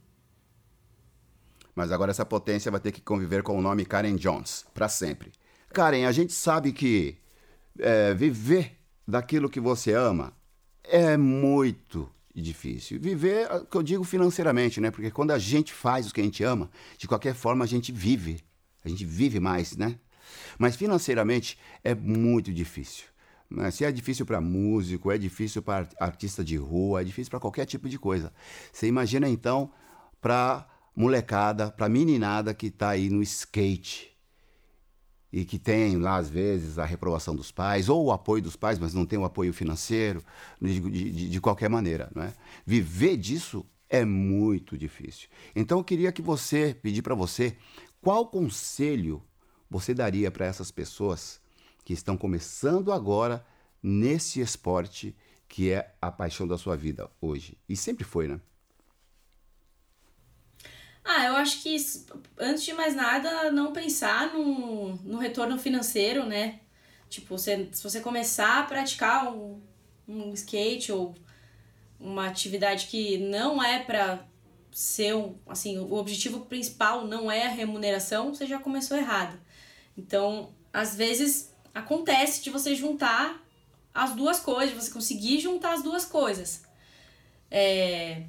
Mas 1.75 1.91
agora 1.91 2.11
essa 2.11 2.25
potência 2.25 2.71
vai 2.71 2.81
ter 2.81 2.93
que 2.93 3.01
conviver 3.01 3.43
com 3.43 3.59
o 3.59 3.63
nome 3.63 3.85
Karen 3.85 4.17
Jones, 4.17 4.65
para 4.73 4.89
sempre. 4.89 5.33
Karen, 5.73 6.07
a 6.07 6.13
gente 6.13 6.33
sabe 6.33 6.73
que 6.73 7.17
é, 7.79 8.15
viver 8.15 8.77
daquilo 9.09 9.49
que 9.49 9.59
você 9.59 9.93
ama 9.93 10.33
é 10.85 11.17
muito 11.17 12.09
difícil. 12.35 13.01
Viver, 13.01 13.49
que 13.71 13.77
eu 13.77 13.83
digo 13.83 14.05
financeiramente, 14.05 14.81
né? 14.81 14.91
Porque 14.91 15.11
quando 15.11 15.31
a 15.33 15.39
gente 15.39 15.73
faz 15.73 16.09
o 16.09 16.15
que 16.15 16.21
a 16.21 16.25
gente 16.25 16.45
ama, 16.45 16.71
de 16.99 17.09
qualquer 17.09 17.35
forma 17.35 17.65
a 17.65 17.69
gente 17.69 17.91
vive 17.91 18.43
a 18.85 18.89
gente 18.89 19.05
vive 19.05 19.41
mais, 19.41 19.77
né? 19.77 19.99
Mas 20.59 20.77
financeiramente 20.77 21.59
é 21.83 21.95
muito 21.95 22.53
difícil. 22.53 23.05
Se 23.71 23.85
é 23.85 23.93
difícil 23.93 24.25
para 24.25 24.41
músico, 24.41 25.11
é 25.11 25.19
difícil 25.19 25.63
para 25.63 25.87
artista 26.01 26.43
de 26.43 26.57
rua, 26.57 27.03
é 27.03 27.05
difícil 27.05 27.31
para 27.31 27.41
qualquer 27.41 27.67
tipo 27.67 27.89
de 27.89 27.99
coisa. 27.99 28.33
Você 28.73 28.87
imagina 28.87 29.29
então 29.29 29.71
para 30.21 30.67
molecada, 30.97 31.71
para 31.71 31.89
meninada 31.89 32.55
que 32.55 32.67
está 32.67 32.91
aí 32.91 33.11
no 33.11 33.23
skate 33.23 34.13
e 35.33 35.45
que 35.45 35.59
tem 35.59 35.97
lá 35.97 36.17
às 36.17 36.29
vezes 36.29 36.79
a 36.79 36.85
reprovação 36.85 37.35
dos 37.35 37.51
pais 37.51 37.89
ou 37.89 38.05
o 38.05 38.13
apoio 38.13 38.43
dos 38.43 38.57
pais, 38.57 38.79
mas 38.79 38.93
não 38.93 39.07
tem 39.07 39.19
o 39.19 39.25
apoio 39.25 39.53
financeiro 39.53 40.23
de, 40.61 40.81
de, 40.81 41.29
de 41.31 41.41
qualquer 41.41 41.71
maneira, 41.71 42.11
não 42.15 42.23
é? 42.23 42.35
Viver 42.67 43.17
disso 43.17 43.65
é 43.89 44.05
muito 44.05 44.77
difícil. 44.77 45.29
Então 45.55 45.79
eu 45.79 45.85
queria 45.85 46.13
que 46.13 46.23
você 46.23 46.75
pedir 46.75 47.03
para 47.03 47.15
você 47.15 47.57
qual 48.03 48.27
conselho 48.27 49.23
você 49.71 49.95
daria 49.95 50.31
para 50.31 50.45
essas 50.45 50.73
pessoas 50.73 51.41
que 51.85 51.93
estão 51.93 52.17
começando 52.17 52.93
agora 52.93 53.47
nesse 53.81 54.41
esporte 54.41 55.17
que 55.49 55.71
é 55.71 55.95
a 56.03 56.11
paixão 56.11 56.47
da 56.47 56.59
sua 56.59 56.77
vida 56.77 57.09
hoje? 57.21 57.57
E 57.69 57.77
sempre 57.77 58.05
foi, 58.05 58.27
né? 58.27 58.41
Ah, 61.05 61.27
eu 61.27 61.37
acho 61.37 61.63
que 61.63 61.77
antes 62.39 62.65
de 62.65 62.73
mais 62.73 62.95
nada, 62.95 63.51
não 63.53 63.73
pensar 63.73 64.33
no, 64.35 64.97
no 64.97 65.19
retorno 65.19 65.59
financeiro, 65.59 66.27
né? 66.27 66.61
Tipo, 67.09 67.39
você, 67.39 67.69
se 67.73 67.83
você 67.83 68.01
começar 68.01 68.61
a 68.61 68.63
praticar 68.65 69.33
um, 69.33 69.61
um 70.09 70.33
skate 70.33 70.91
ou 70.91 71.15
uma 72.01 72.27
atividade 72.27 72.87
que 72.87 73.19
não 73.19 73.63
é 73.63 73.79
para 73.81 74.27
ser 74.73 75.15
um, 75.15 75.37
assim, 75.47 75.79
o 75.79 75.95
objetivo 75.95 76.41
principal 76.47 77.07
não 77.07 77.31
é 77.31 77.47
a 77.47 77.51
remuneração, 77.51 78.35
você 78.35 78.47
já 78.47 78.59
começou 78.59 78.97
errado. 78.97 79.39
Então, 79.97 80.53
às 80.73 80.97
vezes 80.97 81.55
acontece 81.75 82.43
de 82.43 82.51
você 82.51 82.75
juntar 82.75 83.43
as 83.95 84.15
duas 84.15 84.41
coisas, 84.41 84.75
você 84.75 84.91
conseguir 84.91 85.39
juntar 85.41 85.75
as 85.75 85.83
duas 85.83 86.05
coisas. 86.05 86.65
É, 87.51 88.25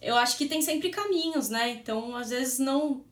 eu 0.00 0.16
acho 0.16 0.36
que 0.36 0.46
tem 0.46 0.62
sempre 0.62 0.90
caminhos, 0.90 1.48
né? 1.48 1.70
Então, 1.70 2.16
às 2.16 2.30
vezes 2.30 2.58
não 2.58 3.04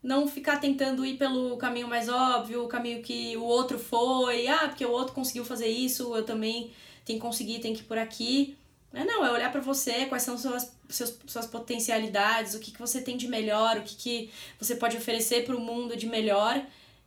não 0.00 0.28
ficar 0.28 0.60
tentando 0.60 1.04
ir 1.04 1.18
pelo 1.18 1.56
caminho 1.56 1.88
mais 1.88 2.08
óbvio, 2.08 2.64
o 2.64 2.68
caminho 2.68 3.02
que 3.02 3.36
o 3.36 3.42
outro 3.42 3.78
foi, 3.78 4.46
ah, 4.46 4.68
porque 4.68 4.86
o 4.86 4.92
outro 4.92 5.12
conseguiu 5.12 5.44
fazer 5.44 5.66
isso, 5.66 6.14
eu 6.14 6.24
também 6.24 6.70
tenho 7.04 7.18
que 7.18 7.26
conseguir, 7.26 7.58
tenho 7.58 7.74
que 7.74 7.82
ir 7.82 7.86
por 7.86 7.98
aqui. 7.98 8.56
É, 8.92 9.04
não, 9.04 9.24
é 9.24 9.30
olhar 9.30 9.52
para 9.52 9.60
você, 9.60 10.06
quais 10.06 10.22
são 10.22 10.38
suas, 10.38 10.72
suas, 10.88 11.18
suas 11.26 11.46
potencialidades, 11.46 12.54
o 12.54 12.58
que, 12.58 12.70
que 12.70 12.80
você 12.80 13.02
tem 13.02 13.16
de 13.16 13.28
melhor, 13.28 13.76
o 13.76 13.82
que, 13.82 13.94
que 13.96 14.30
você 14.58 14.74
pode 14.74 14.96
oferecer 14.96 15.44
para 15.44 15.54
o 15.54 15.60
mundo 15.60 15.96
de 15.96 16.06
melhor 16.06 16.64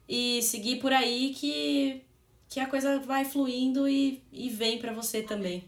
e 0.08 0.42
seguir 0.44 0.80
por 0.80 0.94
aí 0.94 1.34
que, 1.36 2.02
que 2.48 2.60
a 2.60 2.68
coisa 2.68 3.00
vai 3.00 3.26
fluindo 3.26 3.88
e, 3.88 4.22
e 4.32 4.50
vem 4.50 4.78
para 4.78 4.94
você 4.94 5.24
também. 5.24 5.64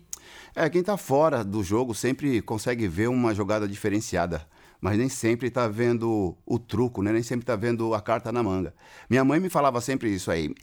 É, 0.56 0.69
quem 0.69 0.82
está 0.82 0.97
fora 0.97 1.43
do 1.43 1.63
jogo 1.63 1.95
sempre 1.95 2.41
consegue 2.41 2.88
ver 2.88 3.08
uma 3.10 3.34
jogada 3.34 3.67
diferenciada, 3.67 4.47
mas 4.80 4.97
nem 4.97 5.10
sempre 5.10 5.47
está 5.47 5.67
vendo 5.67 6.38
o 6.45 6.60
truco, 6.60 7.02
né? 7.02 7.12
nem 7.12 7.23
sempre 7.23 7.43
está 7.43 7.56
vendo 7.56 7.95
a 7.95 8.02
carta 8.02 8.32
na 8.32 8.43
manga. 8.43 8.73
Minha 9.10 9.23
mãe 9.23 9.39
me 9.39 9.49
falava 9.49 9.82
sempre 9.82 10.13
isso 10.13 10.30
aí. 10.30 10.54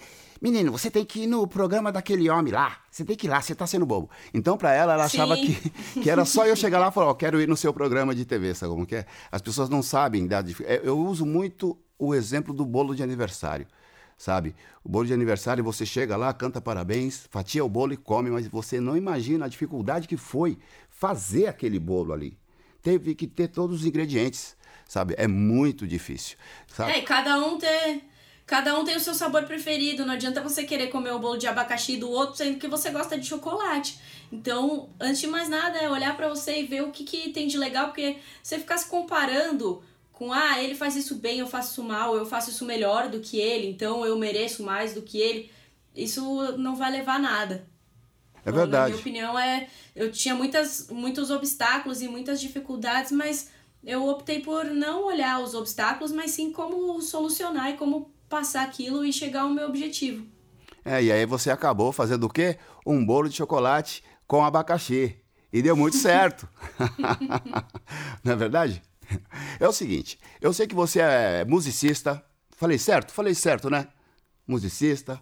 Menino, 0.40 0.72
você 0.72 0.90
tem 0.90 1.05
que 1.05 1.24
ir 1.24 1.26
no 1.26 1.46
programa 1.46 1.92
daquele 1.92 2.31
homem 2.31 2.53
lá. 2.53 2.79
Você 2.90 3.05
tem 3.05 3.14
que 3.14 3.26
ir 3.26 3.31
lá, 3.31 3.42
você 3.42 3.55
tá 3.55 3.66
sendo 3.66 3.85
bobo. 3.85 4.09
Então, 4.33 4.57
para 4.57 4.72
ela, 4.72 4.94
ela 4.94 5.05
achava 5.05 5.37
que, 5.37 5.70
que 6.00 6.09
era 6.09 6.24
só 6.24 6.46
eu 6.46 6.57
chegar 6.57 6.79
lá 6.79 6.88
e 6.88 6.92
falar: 6.92 7.09
Ó, 7.09 7.11
oh, 7.11 7.14
quero 7.14 7.40
ir 7.40 7.46
no 7.46 7.57
seu 7.57 7.74
programa 7.74 8.14
de 8.14 8.24
TV, 8.24 8.55
sabe 8.55 8.72
como 8.72 8.87
que 8.87 8.96
é? 8.96 9.07
As 9.31 9.42
pessoas 9.42 9.68
não 9.68 9.83
sabem 9.83 10.26
da 10.26 10.40
é, 10.64 10.81
Eu 10.83 10.98
uso 10.98 11.26
muito 11.26 11.79
o 11.98 12.14
exemplo 12.14 12.55
do 12.55 12.64
bolo 12.64 12.94
de 12.94 13.03
aniversário 13.03 13.66
sabe? 14.20 14.55
O 14.85 14.88
bolo 14.90 15.07
de 15.07 15.14
aniversário, 15.14 15.64
você 15.64 15.87
chega 15.87 16.14
lá, 16.14 16.31
canta 16.35 16.61
parabéns, 16.61 17.26
fatia 17.31 17.64
o 17.64 17.68
bolo 17.70 17.94
e 17.94 17.96
come, 17.96 18.29
mas 18.29 18.46
você 18.46 18.79
não 18.79 18.94
imagina 18.94 19.46
a 19.46 19.48
dificuldade 19.48 20.07
que 20.07 20.18
foi 20.18 20.59
fazer 20.90 21.46
aquele 21.46 21.79
bolo 21.79 22.12
ali. 22.12 22.37
Teve 22.83 23.14
que 23.14 23.26
ter 23.26 23.48
todos 23.48 23.81
os 23.81 23.87
ingredientes, 23.87 24.55
sabe? 24.87 25.14
É 25.16 25.26
muito 25.26 25.87
difícil. 25.87 26.37
Sabe? 26.68 26.92
É, 26.92 26.98
e 26.98 27.03
cada 27.03 27.38
um 27.38 27.57
ter 27.57 28.03
Cada 28.50 28.76
um 28.76 28.84
tem 28.84 28.96
o 28.96 29.00
seu 29.00 29.14
sabor 29.14 29.44
preferido. 29.44 30.04
Não 30.04 30.14
adianta 30.14 30.42
você 30.42 30.64
querer 30.64 30.88
comer 30.88 31.12
o 31.12 31.20
bolo 31.20 31.36
de 31.36 31.46
abacaxi 31.46 31.96
do 31.96 32.10
outro, 32.10 32.34
sendo 32.34 32.58
que 32.58 32.66
você 32.66 32.90
gosta 32.90 33.16
de 33.16 33.24
chocolate. 33.24 33.96
Então, 34.32 34.90
antes 34.98 35.20
de 35.20 35.28
mais 35.28 35.48
nada, 35.48 35.78
é 35.78 35.88
olhar 35.88 36.16
para 36.16 36.28
você 36.28 36.58
e 36.58 36.66
ver 36.66 36.82
o 36.82 36.90
que, 36.90 37.04
que 37.04 37.30
tem 37.30 37.46
de 37.46 37.56
legal, 37.56 37.86
porque 37.86 38.16
você 38.42 38.58
ficar 38.58 38.76
se 38.76 38.88
comparando 38.88 39.84
com, 40.10 40.32
ah, 40.32 40.60
ele 40.60 40.74
faz 40.74 40.96
isso 40.96 41.14
bem, 41.14 41.38
eu 41.38 41.46
faço 41.46 41.70
isso 41.70 41.84
mal, 41.84 42.16
eu 42.16 42.26
faço 42.26 42.50
isso 42.50 42.64
melhor 42.64 43.08
do 43.08 43.20
que 43.20 43.38
ele, 43.38 43.68
então 43.68 44.04
eu 44.04 44.18
mereço 44.18 44.64
mais 44.64 44.94
do 44.94 45.02
que 45.02 45.18
ele. 45.18 45.48
Isso 45.94 46.20
não 46.56 46.74
vai 46.74 46.90
levar 46.90 47.14
a 47.14 47.20
nada. 47.20 47.68
É 48.44 48.50
verdade. 48.50 48.72
Na 48.72 48.86
minha 48.86 48.98
opinião, 48.98 49.38
é, 49.38 49.68
eu 49.94 50.10
tinha 50.10 50.34
muitas, 50.34 50.88
muitos 50.90 51.30
obstáculos 51.30 52.02
e 52.02 52.08
muitas 52.08 52.40
dificuldades, 52.40 53.12
mas 53.12 53.48
eu 53.84 54.08
optei 54.08 54.40
por 54.40 54.64
não 54.64 55.04
olhar 55.04 55.40
os 55.40 55.54
obstáculos, 55.54 56.10
mas 56.10 56.32
sim 56.32 56.50
como 56.50 57.00
solucionar 57.00 57.70
e 57.70 57.76
como 57.76 58.10
passar 58.30 58.62
aquilo 58.62 59.04
e 59.04 59.12
chegar 59.12 59.42
ao 59.42 59.50
meu 59.50 59.68
objetivo. 59.68 60.24
É, 60.84 61.02
e 61.02 61.12
aí 61.12 61.26
você 61.26 61.50
acabou 61.50 61.92
fazendo 61.92 62.24
o 62.24 62.30
quê? 62.30 62.56
Um 62.86 63.04
bolo 63.04 63.28
de 63.28 63.36
chocolate 63.36 64.02
com 64.26 64.42
abacaxi. 64.42 65.16
E 65.52 65.60
deu 65.60 65.76
muito 65.76 65.96
certo. 65.98 66.48
Não 68.24 68.32
é 68.32 68.36
verdade? 68.36 68.80
É 69.58 69.68
o 69.68 69.72
seguinte, 69.72 70.18
eu 70.40 70.52
sei 70.52 70.66
que 70.68 70.74
você 70.74 71.00
é 71.00 71.44
musicista. 71.44 72.24
Falei 72.56 72.78
certo? 72.78 73.12
Falei 73.12 73.34
certo, 73.34 73.68
né? 73.68 73.88
Musicista, 74.46 75.20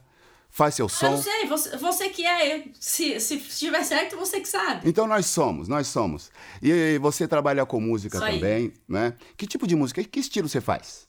faz 0.50 0.74
seu 0.74 0.88
som. 0.88 1.06
Eu 1.06 1.10
não 1.12 1.22
sei, 1.22 1.46
você, 1.46 1.76
você 1.76 2.08
que 2.10 2.26
é. 2.26 2.64
Se, 2.78 3.18
se 3.20 3.36
estiver 3.36 3.82
certo, 3.84 4.16
você 4.16 4.40
que 4.40 4.48
sabe. 4.48 4.86
Então 4.88 5.06
nós 5.06 5.26
somos, 5.26 5.68
nós 5.68 5.86
somos. 5.86 6.30
E 6.60 6.98
você 6.98 7.26
trabalha 7.26 7.64
com 7.64 7.80
música 7.80 8.18
Isso 8.18 8.26
também, 8.26 8.66
aí. 8.66 8.74
né? 8.86 9.14
Que 9.36 9.46
tipo 9.46 9.66
de 9.66 9.74
música? 9.76 10.04
Que 10.04 10.20
estilo 10.20 10.48
você 10.48 10.60
faz? 10.60 11.07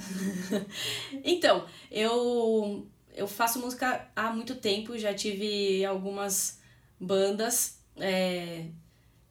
então, 1.24 1.66
eu, 1.90 2.86
eu 3.14 3.26
faço 3.26 3.58
música 3.58 4.08
há 4.14 4.32
muito 4.32 4.54
tempo, 4.56 4.98
já 4.98 5.14
tive 5.14 5.84
algumas 5.84 6.60
bandas, 6.98 7.78
é, 7.96 8.66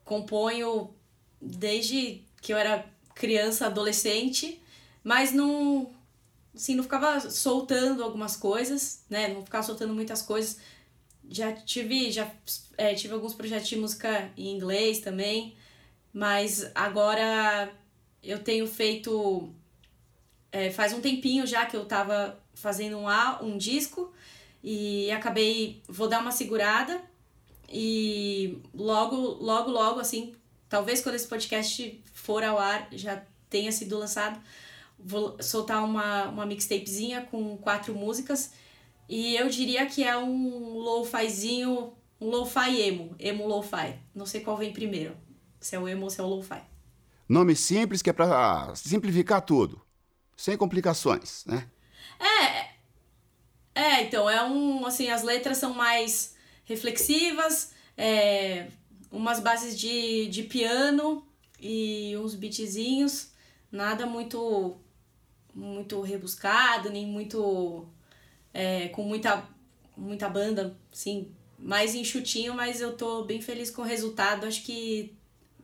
componho 0.03 0.93
desde 1.41 2.23
que 2.41 2.53
eu 2.53 2.57
era 2.57 2.85
criança, 3.15 3.65
adolescente, 3.65 4.61
mas 5.03 5.31
não, 5.31 5.93
assim, 6.55 6.75
não 6.75 6.83
ficava 6.83 7.19
soltando 7.29 8.03
algumas 8.03 8.35
coisas, 8.35 9.03
né? 9.09 9.27
Não 9.27 9.43
ficava 9.43 9.63
soltando 9.63 9.93
muitas 9.93 10.21
coisas. 10.21 10.57
Já 11.29 11.53
tive, 11.53 12.11
já 12.11 12.31
é, 12.77 12.93
tive 12.95 13.13
alguns 13.13 13.33
projetos 13.33 13.67
de 13.69 13.75
música 13.75 14.31
em 14.35 14.55
inglês 14.55 14.99
também, 14.99 15.55
mas 16.13 16.71
agora 16.73 17.71
eu 18.23 18.39
tenho 18.43 18.65
feito 18.67 19.53
é, 20.51 20.71
faz 20.71 20.93
um 20.93 21.01
tempinho 21.01 21.45
já 21.45 21.65
que 21.65 21.75
eu 21.75 21.85
tava 21.85 22.39
fazendo 22.53 22.97
um, 22.97 23.07
um 23.41 23.57
disco 23.57 24.11
e 24.63 25.09
acabei 25.11 25.81
vou 25.87 26.07
dar 26.07 26.19
uma 26.19 26.31
segurada 26.31 27.01
e 27.67 28.61
logo 28.73 29.15
logo 29.15 29.69
logo 29.69 29.99
assim 29.99 30.33
talvez 30.67 31.01
quando 31.01 31.15
esse 31.15 31.27
podcast 31.27 32.03
for 32.13 32.43
ao 32.43 32.57
ar 32.57 32.87
já 32.91 33.21
tenha 33.49 33.71
sido 33.71 33.97
lançado 33.97 34.39
vou 34.97 35.37
soltar 35.41 35.83
uma, 35.83 36.25
uma 36.25 36.45
mixtapezinha 36.45 37.21
com 37.21 37.57
quatro 37.57 37.93
músicas 37.95 38.51
e 39.07 39.35
eu 39.35 39.49
diria 39.49 39.85
que 39.85 40.03
é 40.03 40.17
um 40.17 40.77
lo-fizinho 40.77 41.93
um 42.19 42.29
lo-fi 42.29 42.81
emo 42.81 43.15
emo 43.17 43.47
lo-fi. 43.47 43.95
Não 44.13 44.25
sei 44.25 44.41
qual 44.41 44.57
vem 44.57 44.73
primeiro 44.73 45.15
se 45.59 45.75
é 45.75 45.79
o 45.79 45.87
emo 45.87 46.03
ou 46.03 46.09
se 46.09 46.19
é 46.19 46.23
o 46.23 46.27
lo-fi. 46.27 46.61
Nome 47.27 47.55
simples 47.55 48.01
que 48.01 48.09
é 48.09 48.13
para 48.13 48.73
simplificar 48.75 49.41
tudo 49.41 49.81
sem 50.39 50.55
complicações, 50.55 51.43
né? 51.45 51.67
É, 52.17 52.69
é, 53.75 54.03
então, 54.03 54.29
é 54.29 54.41
um, 54.41 54.85
assim, 54.85 55.09
as 55.09 55.21
letras 55.21 55.57
são 55.57 55.73
mais 55.73 56.33
reflexivas, 56.63 57.73
é, 57.97 58.67
umas 59.11 59.41
bases 59.41 59.77
de, 59.77 60.27
de 60.27 60.43
piano 60.43 61.27
e 61.59 62.15
uns 62.15 62.35
beatzinhos, 62.35 63.31
nada 63.69 64.05
muito 64.05 64.77
muito 65.53 65.99
rebuscado, 65.99 66.89
nem 66.89 67.05
muito 67.05 67.85
é, 68.53 68.87
com 68.89 69.03
muita 69.03 69.45
muita 69.97 70.29
banda, 70.29 70.73
sim, 70.93 71.33
mais 71.57 71.93
enxutinho, 71.95 72.53
mas 72.53 72.79
eu 72.79 72.95
tô 72.95 73.25
bem 73.25 73.41
feliz 73.41 73.69
com 73.69 73.81
o 73.81 73.85
resultado, 73.85 74.45
acho 74.45 74.63
que 74.63 75.13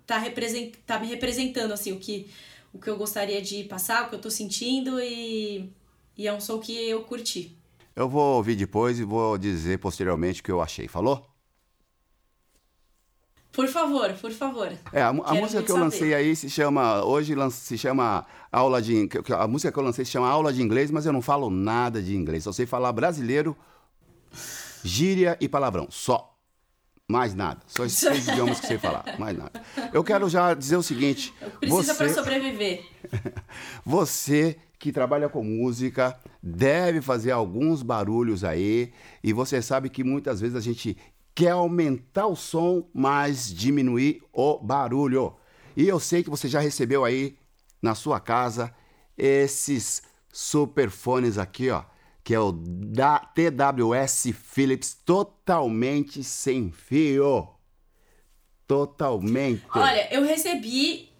tá, 0.05 0.17
represent, 0.17 0.75
tá 0.85 0.99
me 0.99 1.07
representando, 1.07 1.71
assim, 1.71 1.93
o 1.93 1.99
que 1.99 2.29
o 2.75 2.79
que 2.79 2.89
eu 2.89 2.97
gostaria 2.97 3.41
de 3.41 3.63
passar, 3.63 4.05
o 4.05 4.09
que 4.09 4.15
eu 4.15 4.19
tô 4.19 4.29
sentindo 4.29 4.99
e, 4.99 5.71
e 6.17 6.27
é 6.27 6.33
um 6.33 6.41
som 6.41 6.59
que 6.59 6.73
eu 6.89 7.03
curti. 7.03 7.57
Eu 7.95 8.09
vou 8.09 8.35
ouvir 8.35 8.55
depois 8.57 8.99
e 8.99 9.03
vou 9.05 9.37
dizer 9.37 9.79
posteriormente 9.79 10.41
o 10.41 10.43
que 10.43 10.51
eu 10.51 10.61
achei. 10.61 10.85
Falou? 10.85 11.25
Por 13.53 13.69
favor, 13.69 14.13
por 14.15 14.31
favor. 14.31 14.73
É, 14.91 15.01
a, 15.01 15.07
a 15.07 15.11
música 15.11 15.63
que 15.63 15.71
eu 15.71 15.75
saber. 15.75 15.79
lancei 15.79 16.13
aí 16.13 16.35
se 16.35 16.49
chama. 16.49 17.05
Hoje 17.05 17.33
se 17.51 17.77
chama 17.77 18.25
aula 18.51 18.81
de. 18.81 19.07
A 19.39 19.47
música 19.47 19.71
que 19.71 19.79
eu 19.79 19.83
lancei 19.83 20.03
se 20.03 20.11
chama 20.11 20.27
aula 20.27 20.51
de 20.51 20.61
inglês, 20.61 20.91
mas 20.91 21.05
eu 21.05 21.13
não 21.13 21.21
falo 21.21 21.49
nada 21.49 22.01
de 22.01 22.13
inglês. 22.13 22.43
Só 22.43 22.51
sei 22.51 22.65
falar 22.65 22.91
brasileiro, 22.91 23.55
gíria 24.83 25.37
e 25.39 25.47
palavrão. 25.47 25.87
Só. 25.89 26.34
Mais 27.07 27.35
nada. 27.35 27.61
Só 27.67 27.85
esses 27.85 27.99
três 28.01 28.27
idiomas 28.27 28.59
que 28.59 28.67
você 28.67 28.79
falar. 28.79 29.15
Mais 29.19 29.37
nada. 29.37 29.61
Eu 29.93 30.03
quero 30.03 30.27
já 30.27 30.53
dizer 30.53 30.77
o 30.77 30.83
seguinte. 30.83 31.33
Precisa 31.59 31.93
você... 31.93 31.95
para 31.95 32.13
sobreviver. 32.13 32.83
você 33.85 34.57
que 34.79 34.91
trabalha 34.91 35.29
com 35.29 35.43
música 35.43 36.17
deve 36.41 37.01
fazer 37.01 37.31
alguns 37.31 37.83
barulhos 37.83 38.43
aí. 38.43 38.91
E 39.23 39.33
você 39.33 39.61
sabe 39.61 39.89
que 39.89 40.03
muitas 40.03 40.41
vezes 40.41 40.55
a 40.55 40.61
gente 40.61 40.97
quer 41.33 41.51
aumentar 41.51 42.27
o 42.27 42.35
som, 42.35 42.87
mas 42.93 43.53
diminuir 43.53 44.21
o 44.33 44.57
barulho. 44.57 45.35
E 45.77 45.87
eu 45.87 45.99
sei 45.99 46.23
que 46.23 46.29
você 46.29 46.47
já 46.47 46.59
recebeu 46.59 47.03
aí 47.03 47.37
na 47.81 47.93
sua 47.93 48.19
casa 48.19 48.73
esses 49.17 50.01
superfones 50.31 51.37
aqui, 51.37 51.69
ó 51.69 51.83
que 52.25 52.33
é 52.33 52.39
o 52.39 52.51
da 52.51 53.19
TWS 53.19 54.33
Philips 54.33 54.97
totalmente 55.05 56.23
sem 56.23 56.71
fio. 56.71 57.47
Totalmente. 58.67 59.63
Olha, 59.75 60.11
eu 60.11 60.23
recebi 60.23 61.13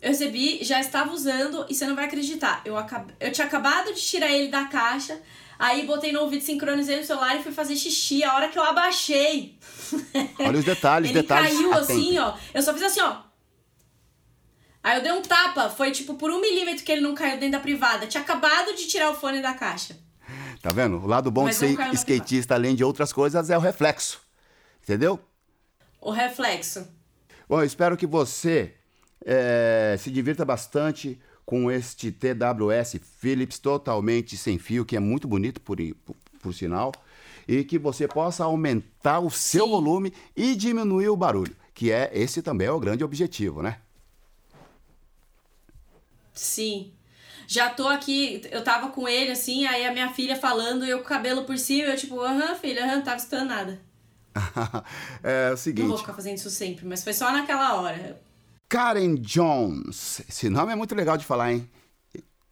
eu 0.00 0.10
recebi, 0.10 0.62
já 0.62 0.78
estava 0.78 1.12
usando 1.12 1.66
e 1.68 1.74
você 1.74 1.84
não 1.84 1.96
vai 1.96 2.04
acreditar. 2.04 2.62
Eu, 2.64 2.76
acab... 2.76 3.10
eu 3.18 3.32
tinha 3.32 3.48
acabado 3.48 3.92
de 3.92 4.00
tirar 4.00 4.30
ele 4.30 4.46
da 4.46 4.66
caixa, 4.66 5.20
aí 5.58 5.84
botei 5.84 6.12
no 6.12 6.20
ouvido, 6.20 6.44
sincronizei 6.44 6.98
no 6.98 7.04
celular 7.04 7.34
e 7.34 7.42
fui 7.42 7.50
fazer 7.50 7.74
xixi. 7.74 8.22
A 8.22 8.36
hora 8.36 8.48
que 8.48 8.56
eu 8.56 8.62
abaixei. 8.62 9.58
Olha 10.38 10.60
os 10.60 10.64
detalhes, 10.64 11.10
ele 11.10 11.20
detalhes. 11.20 11.52
caiu 11.52 11.72
atento. 11.72 11.92
assim, 11.92 12.16
ó. 12.16 12.34
Eu 12.54 12.62
só 12.62 12.72
fiz 12.72 12.84
assim, 12.84 13.00
ó. 13.00 13.22
Aí 14.84 14.98
eu 14.98 15.02
dei 15.02 15.10
um 15.10 15.20
tapa, 15.20 15.68
foi 15.68 15.90
tipo 15.90 16.14
por 16.14 16.30
um 16.30 16.40
milímetro 16.40 16.84
que 16.84 16.92
ele 16.92 17.00
não 17.00 17.12
caiu 17.12 17.40
dentro 17.40 17.58
da 17.58 17.60
privada. 17.60 18.06
Tinha 18.06 18.22
acabado 18.22 18.76
de 18.76 18.86
tirar 18.86 19.10
o 19.10 19.14
fone 19.14 19.42
da 19.42 19.52
caixa. 19.52 20.06
Tá 20.60 20.70
vendo? 20.70 20.96
O 20.96 21.06
lado 21.06 21.30
bom 21.30 21.44
Mas 21.44 21.58
de 21.58 21.76
ser 21.76 21.94
skatista, 21.94 22.54
além 22.54 22.74
de 22.74 22.82
outras 22.82 23.12
coisas, 23.12 23.50
é 23.50 23.56
o 23.56 23.60
reflexo. 23.60 24.20
Entendeu? 24.82 25.20
O 26.00 26.10
reflexo. 26.10 26.86
Bom, 27.48 27.60
eu 27.60 27.66
espero 27.66 27.96
que 27.96 28.06
você 28.06 28.74
é, 29.24 29.96
se 29.98 30.10
divirta 30.10 30.44
bastante 30.44 31.20
com 31.46 31.70
este 31.70 32.10
TWS 32.10 33.00
Philips 33.18 33.58
totalmente 33.58 34.36
sem 34.36 34.58
fio, 34.58 34.84
que 34.84 34.96
é 34.96 35.00
muito 35.00 35.26
bonito, 35.26 35.60
por, 35.60 35.78
por, 36.04 36.16
por 36.42 36.52
sinal, 36.52 36.92
e 37.46 37.64
que 37.64 37.78
você 37.78 38.06
possa 38.06 38.44
aumentar 38.44 39.20
o 39.20 39.30
seu 39.30 39.64
Sim. 39.64 39.70
volume 39.70 40.12
e 40.36 40.54
diminuir 40.54 41.08
o 41.08 41.16
barulho, 41.16 41.56
que 41.72 41.90
é 41.90 42.10
esse 42.12 42.42
também 42.42 42.66
é 42.66 42.72
o 42.72 42.80
grande 42.80 43.02
objetivo, 43.02 43.62
né? 43.62 43.78
Sim 46.34 46.97
já 47.50 47.70
tô 47.70 47.88
aqui, 47.88 48.42
eu 48.52 48.62
tava 48.62 48.90
com 48.90 49.08
ele 49.08 49.32
assim, 49.32 49.66
aí 49.66 49.86
a 49.86 49.92
minha 49.92 50.10
filha 50.10 50.36
falando 50.36 50.84
e 50.84 50.90
eu 50.90 50.98
com 50.98 51.04
o 51.04 51.08
cabelo 51.08 51.44
por 51.44 51.56
cima, 51.56 51.88
eu 51.88 51.96
tipo, 51.96 52.20
aham, 52.20 52.54
filha, 52.54 52.84
aham, 52.84 52.96
não 52.96 53.02
tava 53.02 53.16
escutando 53.16 53.48
nada. 53.48 53.80
é 55.24 55.50
o 55.54 55.56
seguinte. 55.56 55.80
Não 55.80 55.88
vou 55.88 55.98
ficar 55.98 56.12
fazendo 56.12 56.36
isso 56.36 56.50
sempre, 56.50 56.84
mas 56.84 57.02
foi 57.02 57.14
só 57.14 57.32
naquela 57.32 57.80
hora. 57.80 58.20
Karen 58.68 59.14
Jones. 59.14 60.20
Esse 60.28 60.50
nome 60.50 60.72
é 60.72 60.76
muito 60.76 60.94
legal 60.94 61.16
de 61.16 61.24
falar, 61.24 61.54
hein? 61.54 61.68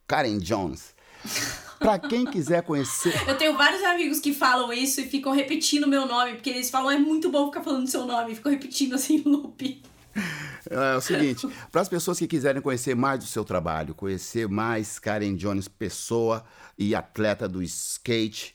Karen 0.09 0.39
Jones. 0.39 0.95
Pra 1.79 1.99
quem 1.99 2.25
quiser 2.25 2.63
conhecer. 2.63 3.13
Eu 3.29 3.37
tenho 3.37 3.55
vários 3.55 3.85
amigos 3.85 4.19
que 4.19 4.33
falam 4.33 4.73
isso 4.73 5.03
e 5.03 5.05
ficam 5.05 5.31
repetindo 5.31 5.87
meu 5.87 6.07
nome, 6.07 6.33
porque 6.33 6.49
eles 6.49 6.71
falam, 6.71 6.91
é 6.91 6.99
muito 6.99 7.29
bom 7.29 7.49
ficar 7.49 7.63
falando 7.63 7.87
seu 7.87 8.07
nome, 8.07 8.35
ficam 8.35 8.51
repetindo 8.51 8.95
assim 8.95 9.19
loop. 9.27 9.83
É 10.69 10.97
o 10.97 11.01
seguinte, 11.01 11.47
para 11.71 11.81
as 11.81 11.89
pessoas 11.89 12.19
que 12.19 12.27
quiserem 12.27 12.61
conhecer 12.61 12.95
mais 12.97 13.21
do 13.21 13.27
seu 13.27 13.45
trabalho, 13.45 13.95
conhecer 13.95 14.49
mais 14.49 14.99
Karen 14.99 15.37
Jones, 15.37 15.69
pessoa 15.69 16.45
e 16.77 16.95
atleta 16.95 17.49
do 17.49 17.63
skate, 17.63 18.55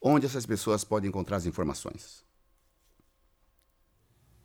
onde 0.00 0.26
essas 0.26 0.44
pessoas 0.44 0.82
podem 0.82 1.08
encontrar 1.08 1.36
as 1.36 1.46
informações? 1.46 2.24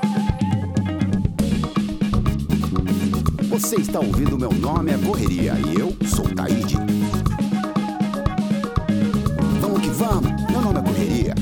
Você 3.53 3.75
está 3.75 3.99
ouvindo 3.99 4.35
Meu 4.35 4.51
Nome 4.51 4.89
é 4.89 4.97
Correria 4.97 5.53
e 5.53 5.79
eu 5.79 5.95
sou 6.09 6.27
Taíde. 6.27 6.75
Vamos 9.61 9.79
que 9.79 9.89
vamos, 9.89 10.51
meu 10.51 10.59
nome 10.59 10.79
é 10.79 10.81
Correria. 10.81 11.35